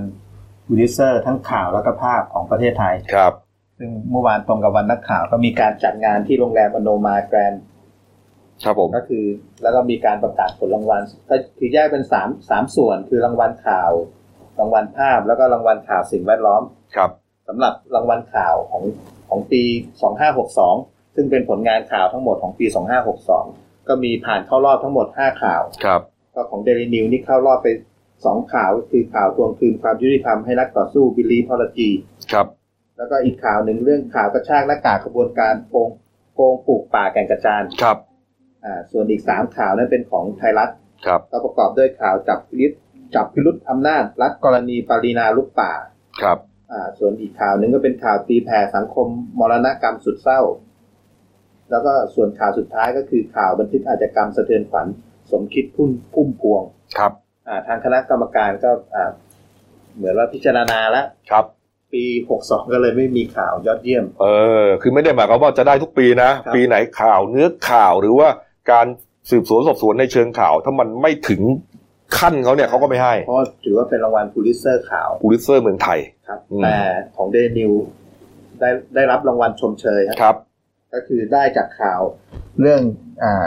[0.68, 3.32] บูลิเซอร์ทั้งข่าวแล้วก็ภาพของประเทศไทยครับ
[3.78, 7.62] ซึ่งเมื่อวานตรงกับวันนักข่าวก็มีการจัดงานที่โรงแรมอโนมาแกรนด์
[8.64, 9.24] ครับผมก็คือ
[9.62, 13.90] แล้วก็มีการประกาศผลรางวัลก็คือแยกเป็นสามสามส่วนคือรางวัลข่าว
[14.60, 16.62] รางวัลภาพแล้วก็รางวัลข่าวสิ่งแวดล้อม
[16.96, 17.10] ครับ
[17.48, 18.84] สำหรับรางวัลข่าวของ
[19.28, 19.62] ของปี
[20.38, 22.66] 2562ซึ่งเป็นผลงานข่าวทั้งหมดของปี
[23.26, 26.00] 2562ก็มีผ่านเข้ารอบทั้งหมด5ข่าวครับ
[26.34, 27.68] ก็ของเดลินิวส์นี่เข้ารอบไป
[28.14, 31.88] 2ข่าวก็คือข่าวทวงคืนความยุติธรรมให้นักต่อสู้บิลลี่พอลจี
[32.32, 32.46] ครับ
[32.96, 35.88] แล้วก็อีกข่าวหนึ่งเรื่องข่าวกระชากหน้ากากขบวนการโกง
[36.34, 38.05] โกงปลูกป่าแก่งกระจานครับอ่า
[38.92, 40.70] ส่วนอีกสามข่าวนั้นเป็นของไทยรัฐ
[41.06, 42.72] ครับก็ประกอบด้วยข่าวจับพิรุธ
[43.14, 45.72] จับพิรุธอำนาจรัฐกรณีปารีณารุกป่า
[46.22, 46.38] ครับ
[46.72, 49.06] อ่าส่วนอีกข่าวหนึ่งก็เป็นข่าวตีแผ่สังคม
[49.38, 50.40] มรณกรรมสุดเศร้า
[51.70, 54.86] แล้วก็ส่วนข่าวสุดท้ายก็คือข่าวบันทึกอาชญากรรมสะเทือนขวัญ
[55.30, 56.62] สมคิดพุ่มพุ่มพวง
[56.98, 57.12] ครับ
[57.48, 59.10] อ่าทางคณะกรรมการก็อ่า
[59.96, 61.44] เหมือนว่าพิจารณาแล้วครับ
[61.92, 62.04] ปี
[62.38, 64.26] 62ก็เลยไม่มีข่าวยอดเยี่ยม เอ
[64.64, 68.28] อ คือไม่ได้หมายความว่าจะได้ทุกปีนะครับปีไหนข่าวเนื้อข่าวหรือว่า
[68.70, 68.86] การ
[69.30, 71.40] สืบสวนสอบสวนในเชิงข่าว ถ้ามันไม่ถึง
[72.18, 75.98] ขั้นเขาเนี่ยเขาก็ไม่ให้ เพราะถือว่าเป็นรางวัลพูลิตเซอร์ข่าวพูลิตเซอร์เมืองไทย
[76.28, 76.76] ครับอืมแต่
[77.16, 77.72] ของเดนิว
[78.60, 80.36] ได้ได้รับรางวัลชมเชยครับครับ
[80.94, 82.00] ก็คือได้จากข่าว
[82.60, 82.80] เรื่อง
[83.22, 83.46] อ่า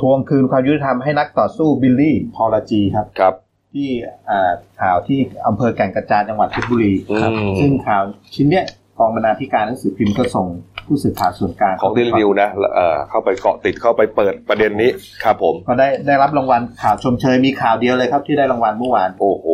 [0.00, 3.34] ทวงคืนความยุติธรรมให้นักต่อสู้บิลลี่พอลจีครับครับ
[3.74, 3.88] ที่
[4.30, 4.50] อ่า
[4.80, 7.16] ข่าวที่อำเภอแก่งกระจานจังหวัดเพชรบุรีอื
[7.46, 8.02] มซึ่งข่าว
[8.34, 8.66] ชิ้นเนี้ย
[8.98, 10.46] กองบรรณาธิการหนังสือพิมพ์ก็ส่ง
[10.86, 14.90] ผู้สื่อข่าวส่วนกลางของเดลินิวนะเอ่อเข้าไปเกาะติดเข้าไปเปิดประเด็นนี้
[15.24, 19.46] ครับผม ก็ได้ได้รับรางวัลข่าวชมเชยมีข่าวเดียวเลยครับที่ได้รางวัลเมื่อวานโอ้โห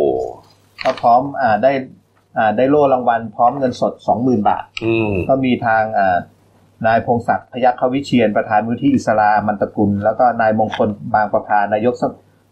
[0.84, 1.72] ก็พร้อมอ่าได้
[2.38, 6.18] อ่าได้โล่รางวัลพร้อมเงินสด20,000บาทอืมก็มีทางอ่า
[6.86, 12.04] นายพงศักดิ์พยัคฆวิเชียนประธานมูลที่อิสลามันตกุล แล้วก็นายมงคลบางประพานายกส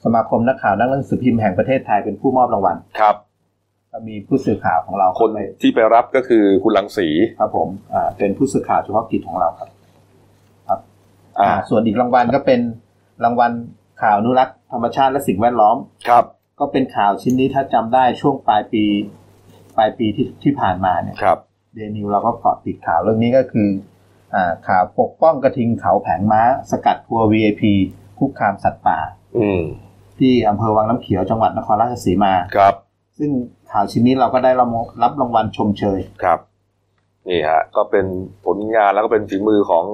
[0.05, 3.28] สมาคมนักข่าวนักหนังสือพิมพ์แห่งประเทศไทยเป็นผู้มอบรางวัลครับก็
[4.09, 7.09] มีผู้สื่อข่าวของเราคนไปที่ไปรับก็คือคุณลังสี
[7.39, 9.68] ครับผมอ่าเป็นผู้สื่อข่าวเฉพาะกิจของเราครับ
[10.68, 10.78] อ่า
[11.41, 12.61] อ่าส่วนอีกรางวัลก็เป็น
[13.24, 13.53] รางวัล
[14.03, 15.76] ข่าวอนุรักษ์ธรรมชาติและสิ่งแวดล้อม
[16.09, 16.24] ครับ
[16.61, 18.84] ก็เป็นข่าวชิ้นนี้ถ้าจำได้ช่วงปลายปี
[19.76, 21.39] ปลายปีที่ที่ผ่านมาเนี่ยครับ
[21.74, 23.68] เดนิวเราก็เกาะติดข่าวเรื่องนี้ก็คือ
[24.34, 27.62] อ่าข่าวปกป้องกระทิงเขาแผงม้า สกัดทัวร์ VIP
[28.18, 28.99] คุกคามสัตว์ป่า
[29.39, 29.62] อืม
[30.18, 32.74] ที่อำเภอวังน้ำเขียวจังหวัดนครราชสีมาครับ
[33.18, 33.30] ซึ่ง
[33.73, 34.69] ข่าวชิ้นนี้เราก็ได้รับ
[35.03, 36.39] รับรางวัลชมเชยครับ
[37.29, 38.07] นี่ฮะก็เป็น
[38.47, 39.85] ผลงานแล้วก็เป็นฝีมือของ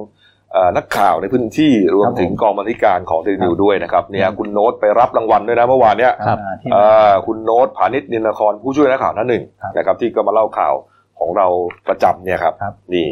[0.51, 10.73] เอ่อนักข่าวในพื้นที่รวมถึงกองบรรณาธิการของเดนิวด้วยนะครับเนี่ยคุณโน้ตไปรับรางวัลด้วยนะเมื่อวานเนี้ยครับอ่าที่เอ่อคุณโน้ตผานิชนินนครผู้ช่วยนักข่าวท่านหนึ่งครับนะครับที่ก็มาเล่าข่าว
[11.19, 11.47] ของเรา
[11.87, 13.07] ประจำเนี่ยครับครับนี่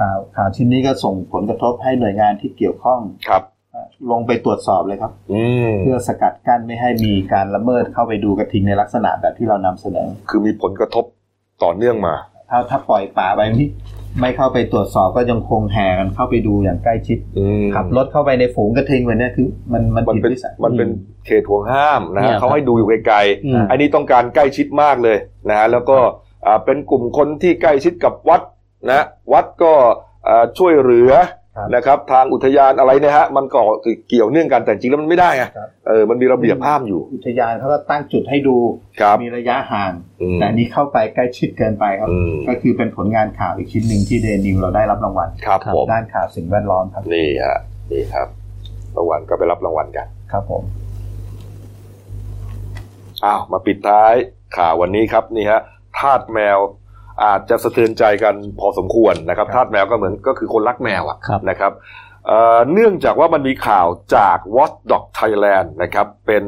[0.00, 3.59] ข่าวข่าวชิ้นนี้ก็ส่งผลกระทบให้หน่วยงานที่เกี่ยวข้องครับอ่า
[4.10, 11.04] ลงไปตรวจสอบเลยครับอืมเพื่อสกัดกั้นไม่ให้มีการละเมิดเข้าไปดูกระทิงในลักษณะแบบที่เรานำเสนอ คือมีผลกระทบ
[11.62, 12.14] ต่อเนื่องมา
[12.50, 13.68] ถ้าถ้าปล่อยป่าไปที่
[14.20, 20.88] ไม่เข้าไปตรวจสอบก็ยังคงแห่กันเข้าไปดูอย่างใกล้ชิดอืมขับรถเข้าไปในฝูงกระทิงวันนี้คือ มันมันมันผิดเป็นวิสัยมันเป็น
[21.26, 25.16] เขตห่วงห้ามนะเนี่ฮะยเขาให้ดูอยู่ไกลอืมๆอันนี้ต้องการใกล้ชิดมากเลย
[25.48, 25.98] นะฮะแล้วก็
[26.46, 28.42] อ่าเป็นกลุ่มคนที่ใกล้ชิดกับวัด
[28.90, 29.72] นะ วัดก็
[30.28, 31.39] อ่าช่วยเหลือครับ
[31.74, 33.60] นะครับ ทางอุทยานอะไรเนี่ยฮะมันก็
[34.08, 38.56] เกี่ยวเนื่องกันแต่จริงแล้วมันไม่ได้ไงครับเออมันมีระเบียบห้ามอยู่ อุทยานเขาก็ตั้งจุดให้ดู
[39.00, 47.58] ครับมีระยะห่างอืมแต่อันนี้เข้าไปใกล้ชิดเกินไปครับอืมก็คือเป็นผลงานข่าวอีกชิ้นหนึ่งที่เดนิวเราได้รับรางวัลครับครับผมด้านข่าวสิ่งแวดล้อมครับนี่ฮะ
[47.92, 48.28] นี่ครับ
[48.96, 50.62] รางวัลก็ไปรับรางวัลกันครับผม
[53.24, 54.14] อ้าวมาปิดท้าย
[54.56, 55.60] ข่าววันนี้ครับนี่ฮะ
[55.98, 56.58] ทาสแมว
[57.24, 61.72] อาจจะสะเทือนใจกันพอสมควรนะครับครับทาสแมวก็เหมือนก็คือคนรักแมวอะครับนะครับ
[62.26, 66.44] เอ่อเนื่องจากว่ามันมีข่าวจาก Watchdog Thailand นะครับเป็น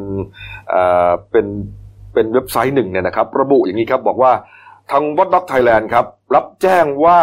[0.70, 1.47] เอ่อเป็น
[2.14, 4.33] เป็นเว็บไซต์หนึ่งเนี่ยนะครับ ระบุอย่างนี้ครับบอกว่า
[4.91, 7.20] ทาง Watchdog Thailand ครับรับแจ้งว่า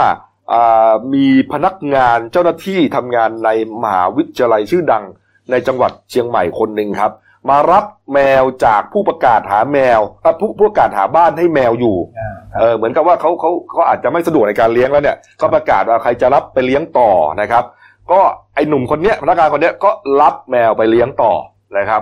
[0.53, 3.49] อ่ามีพนักงานเจ้าหน้าที่ทำงานใน
[3.83, 5.03] มหาวิทยาลัยชื่อดัง
[5.51, 7.11] ในจังหวัดเชียงใหม่คนหนึ่งครับ
[7.49, 17.09] มารับแมวจากผู้ประกาศหาแมวเอ่อผู้ผู้ประกาศหาบ้านให้แมวอยู่อ่าครับเออเหมือนกับว่าเขาเขาเขาอาจจะไม่สะดวกในการเลี้ยงแล้วเนี่ยก็ประกาศว่าใครจะรับไปเลี้ยงต่อ
[17.41, 17.63] นะครับ
[18.11, 18.19] ก็
[18.55, 19.89] ไอหนุ่มคนเนี้ยพนักงานคนเนี้ยก็
[20.21, 21.33] รับแมวไปเลี้ยงต่อ
[21.77, 22.01] นะครับ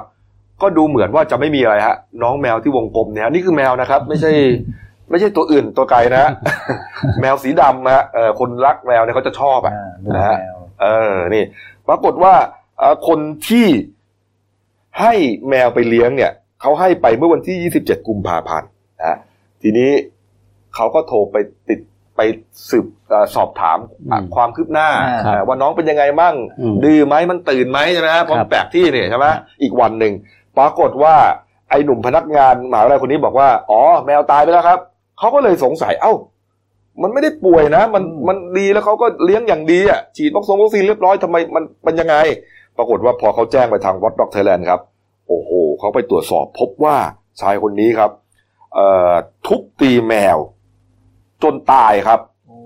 [0.62, 4.32] ก็ดูเหมือนว่าจะไม่มีอะไรฮะ น้องแมวที่วงกลมเนี่ยนี่คือแมวนะครับ ไม่ใช่
[5.10, 6.32] ไม่ใช่ตัวอื่นตัวไกลนะฮะ
[7.22, 11.44] แมวสีดำฮะเออคนรักแมวเนี่ยเขาจะชอบอะอ่าดูนะฮะแมวเออนี่
[11.88, 12.34] ปรากฏว่า
[12.80, 13.68] เอ่อคนที่
[15.02, 15.14] ให้
[15.50, 16.32] แมวไปเลี้ยงเนี่ย
[16.62, 18.70] เขาให้ไปเมื่อวันที่ 27 กุมภาพันธ์
[19.00, 19.18] นะ
[19.62, 19.92] ทีนี้
[20.76, 21.38] เขาก็โทรไป
[21.70, 21.80] ติด
[22.16, 22.22] ไป
[22.70, 23.80] สืบเอ่อสอบถาม
[24.12, 24.90] อะอืมความคืบหน้า
[25.26, 30.14] ครับเอ่อว่าน้องเป็นยังไงมั่งอืมดื้อไหมมันตื่นไหมใช่ไหมฮะเพราะครัมับนแปลกที่เนี่ยใช่ไหมครับอีกวันหนึ่ง
[30.58, 31.16] ปรากฏว่า
[31.70, 34.80] ไอ้หนุ่มพนักงานมหาวิทยาลัยคนนี้บอกว่า อ๋อ แมวตายไปแล้วครับ
[35.20, 36.14] เขาก็เลยสงสัย เอ้า
[37.02, 42.16] มันไม่ได้ป่วยนะ มันอืมมันดีแล้วเขาก็เลี้ยงอย่างดีอะ ฉีดวัคซีนวัคซีนเรียบร้อยทำไมมันมันยังไง
[42.78, 44.82] ปรากฏว่าพอเขาแจ้งไปทางวัดด็อกไทยแลนด์ครับ
[45.28, 46.98] โอ้โหเขาไปตรวจสอบพบว่า
[47.42, 48.12] ชายคนนี้ครับ
[48.74, 49.14] เอ่อ
[49.48, 50.38] ทุบตีแมว
[51.44, 52.58] จนตายครับโอ้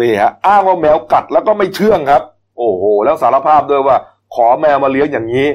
[0.00, 2.22] นี่ฮะอ้างว่าแมวกัดแล้วก็ไม่เชื่องครับ
[2.58, 3.96] โอ้โห แล้วสารภาพด้วยว่า
[4.34, 5.46] ขอแมวมาเลี้ยงอย่างนี้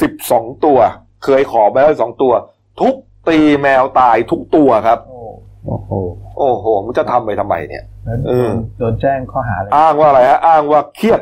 [0.00, 0.78] สิบสองตัว
[1.24, 2.32] เคยขอไปแล้วสองตัว
[2.80, 2.94] ทุบ
[3.28, 5.18] ตีแมวตายทุกตัวครับ โอ้
[5.66, 5.90] โอ้โห
[6.38, 11.20] โอ้โหมันจะทำไปทำไมเนี่ยแล้วเออโดนแจ้งข้อหาอะไรอ้างว่าอะไรฮะอ้างว่าเครียด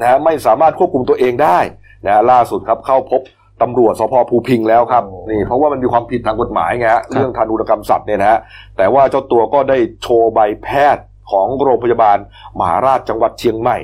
[0.00, 1.58] นะฮะไม่สามารถควบคุมตัวเองได้
[2.06, 3.20] นะฮะล่าสุดครับเข้าพบ
[3.62, 8.38] ตำรวจสพภูพิงแล้วครับนี่เพราะว่ามันมีความผิดทางกฎหมายไงฮะเรื่องทารุณกรรมสัตว์เนี่ยนะฮะ
[8.76, 12.18] แต่ว่าเจ้าตัวก็ได้โชว์ใบแพทย์ของโรงพยาบาล
[12.60, 13.78] มหาราชจังหวัดเชียงใหม่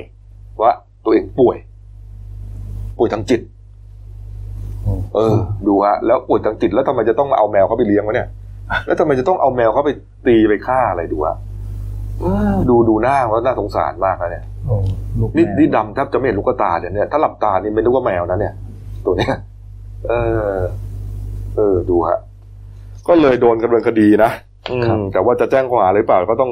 [0.61, 0.71] ว่า
[1.05, 1.57] ตัวเองป่วย
[2.97, 3.41] ป่วยทางจิต
[5.15, 5.37] เออ
[5.67, 8.27] ดูฮะแล้วป่วยทางจิตแล้วทำไมจะต้องมาเอาแมวเขาไปเลี้ยงวะเนี่ย
[8.85, 9.91] แล้วทำไมจะต้องเอาแมวเขาไป
[10.27, 11.50] ตีไปฆ่าอะไรดูอะเออ
[12.69, 14.75] ดูดูหน้าว่าน่าสงสารมากนะเนี่ยโอ้
[15.19, 18.53] ลูกนี่แมวนี่ดำแทบจะไม่เห็นลูกตาเนี่ยเนี่ยถ้าหลับตานี่ไม่นึกว่าแมวนะเนี่ย
[19.05, 19.33] ตัวเนี้ย
[20.07, 20.13] เอ
[20.57, 20.59] อ
[21.55, 22.19] เออ ดูฮะ
[23.07, 24.31] ก็เลยโดนดำเนินคดีนะ
[24.71, 26.51] อืมครับแต่ว่าจะแจ้งข้อหาหรือเปล่าก็ต้อง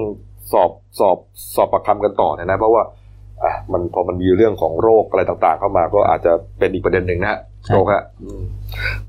[0.51, 1.17] สอบสอบ
[1.55, 2.83] สอบปากคำกันต่อเนยนะเพราะว่า
[3.43, 7.39] อะมันพอมันมีเรื่องของโรคอะไรต่างๆ เข้ามา ก็อาจจะเป็นอีกประเด็นหนึ่งนะฮะ
[7.73, 8.41] โรคฮะอืม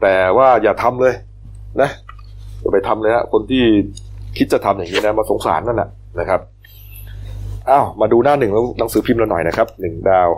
[0.01, 1.15] แต่ว่าอย่าทำเลย
[1.81, 1.91] นะ
[2.61, 3.63] อย่าไปทำเลยฮะคนที่
[4.37, 5.89] คิดจะทำอย่างนี้นะมาสงสารนั่นแหละ
[6.19, 6.41] นะครับ
[7.71, 10.31] อ้าวมาดูหน้าหนึ่งแล้วหนังสือพิมพ์เราหน่อยนะครับหนึ่งดาว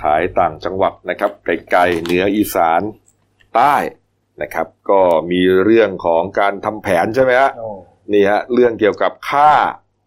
[0.00, 2.82] ขายต่างจังหวัดนะครับไกลๆเหนืออีสาน
[3.54, 3.74] ใต้
[4.42, 5.00] นะครับ ก็
[5.30, 7.68] มีเรื่องของการทำแผนใช่ไหมฮะโอ้
[8.12, 9.50] นี่ฮะเรื่องเกี่ยวกับค่า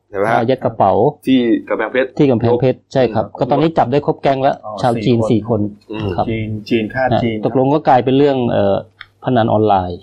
[0.10, 0.92] ใช่ไหมฮะยัดกระเป๋า
[1.28, 1.40] ที่
[1.70, 8.76] กำแพงเพชรที่กำแพงเพชรใช่ครับ ก็ตอนนี้จับได้ครบแก๊งแล้ว ชาวจีนสี่คนอืมครับจีนจีนฆ่าอะจีนตกลงก็กลายเป็นเรื่องเอ่อ
[9.24, 10.00] พนันออนไลน์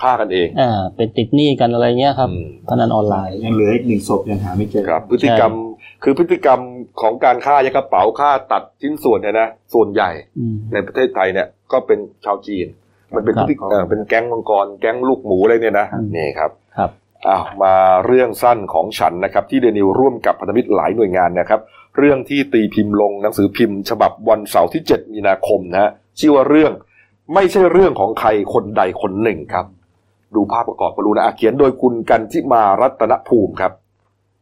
[0.00, 5.52] ฆ่ากันเองอ่าเป็นติดหนี้กันอะไรเงี้ยครับอืมพนันออนไลน์ยังเหลืออีกหนึ่งศพยังหาไม่เจอครับ พฤติกรรม
[6.04, 6.60] คือพฤติกรรม
[7.00, 12.66] ของการฆ่ายัดกระเป๋าฆ่าตัดชิ้นส่วนเนี่ยนะส่วนใหญ่อืมในประเทศไทยเนี่ยก็เป็นชาวจีน
[13.14, 16.90] มันเป็นครัพบฤติเอ่อเป็นแก๊งมังกร แก๊งลูกหมูอะไรเนี่ยนะอืมนี่ครับครับ
[17.28, 17.74] อ้าวมา
[18.06, 21.60] เรื่องสั้นของฉันนะครับที่เดนิวร่วมกับพันธมิตรหลายหน่วยงานนะครับ
[21.98, 25.90] เรื่องที่ตีพิมพ์ลงหนังสือพิมพ์ ฉบับวันเสาร์ที่ 7 มีนาคมนะฮะ
[26.20, 26.72] ชื่อว่าเรื่อง
[27.34, 29.66] ไม่ใช่เรื่องของใครคนใดคนหนึ่งครับ
[30.36, 33.72] ดูภาพประกอบก็รู้นะอะเขียนโดยคุณกันทิมารัตนภูมิครับ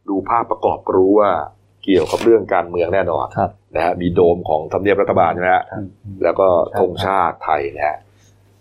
[0.09, 1.29] ดูภาพประกอบก็รู้ว่า
[1.83, 5.83] เกี่ยวกับเรื่องการเมืองแน่นอนครับนะฮะมีโดมของทำเนียบรัฐบาลใช่ไหมฮะครับ
[6.23, 6.47] แล้วก็
[6.79, 7.97] ธงชาติไทยนะฮะ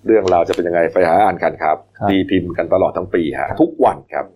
[0.07, 4.27] เรื่องราวจะเป็นยังไงไปหาอ่านกันครับครับตีพิมพ์กันตลอดทั้งปีฮะทุกวันครับ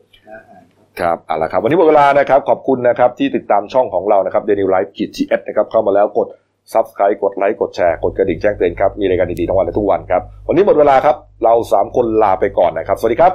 [1.01, 6.27] ครับเอาละครับ วันนี้หมดเวลานะครับ ขอบคุณนะครับที่ติดตามช่องของเรานะครับเดลินิวส์ขีด GS นะครับเข้ามาแล้วกด
[6.73, 13.33] subscribe กดไลค์กดแชร์กดกระดิ่งแจ้งเตือนครับมีรายการดีๆทั้งวันและทุกวันครับวันนี้หมดเวลาครับเราสามคนลาไปก่อนนะครับ สวัสดีครับ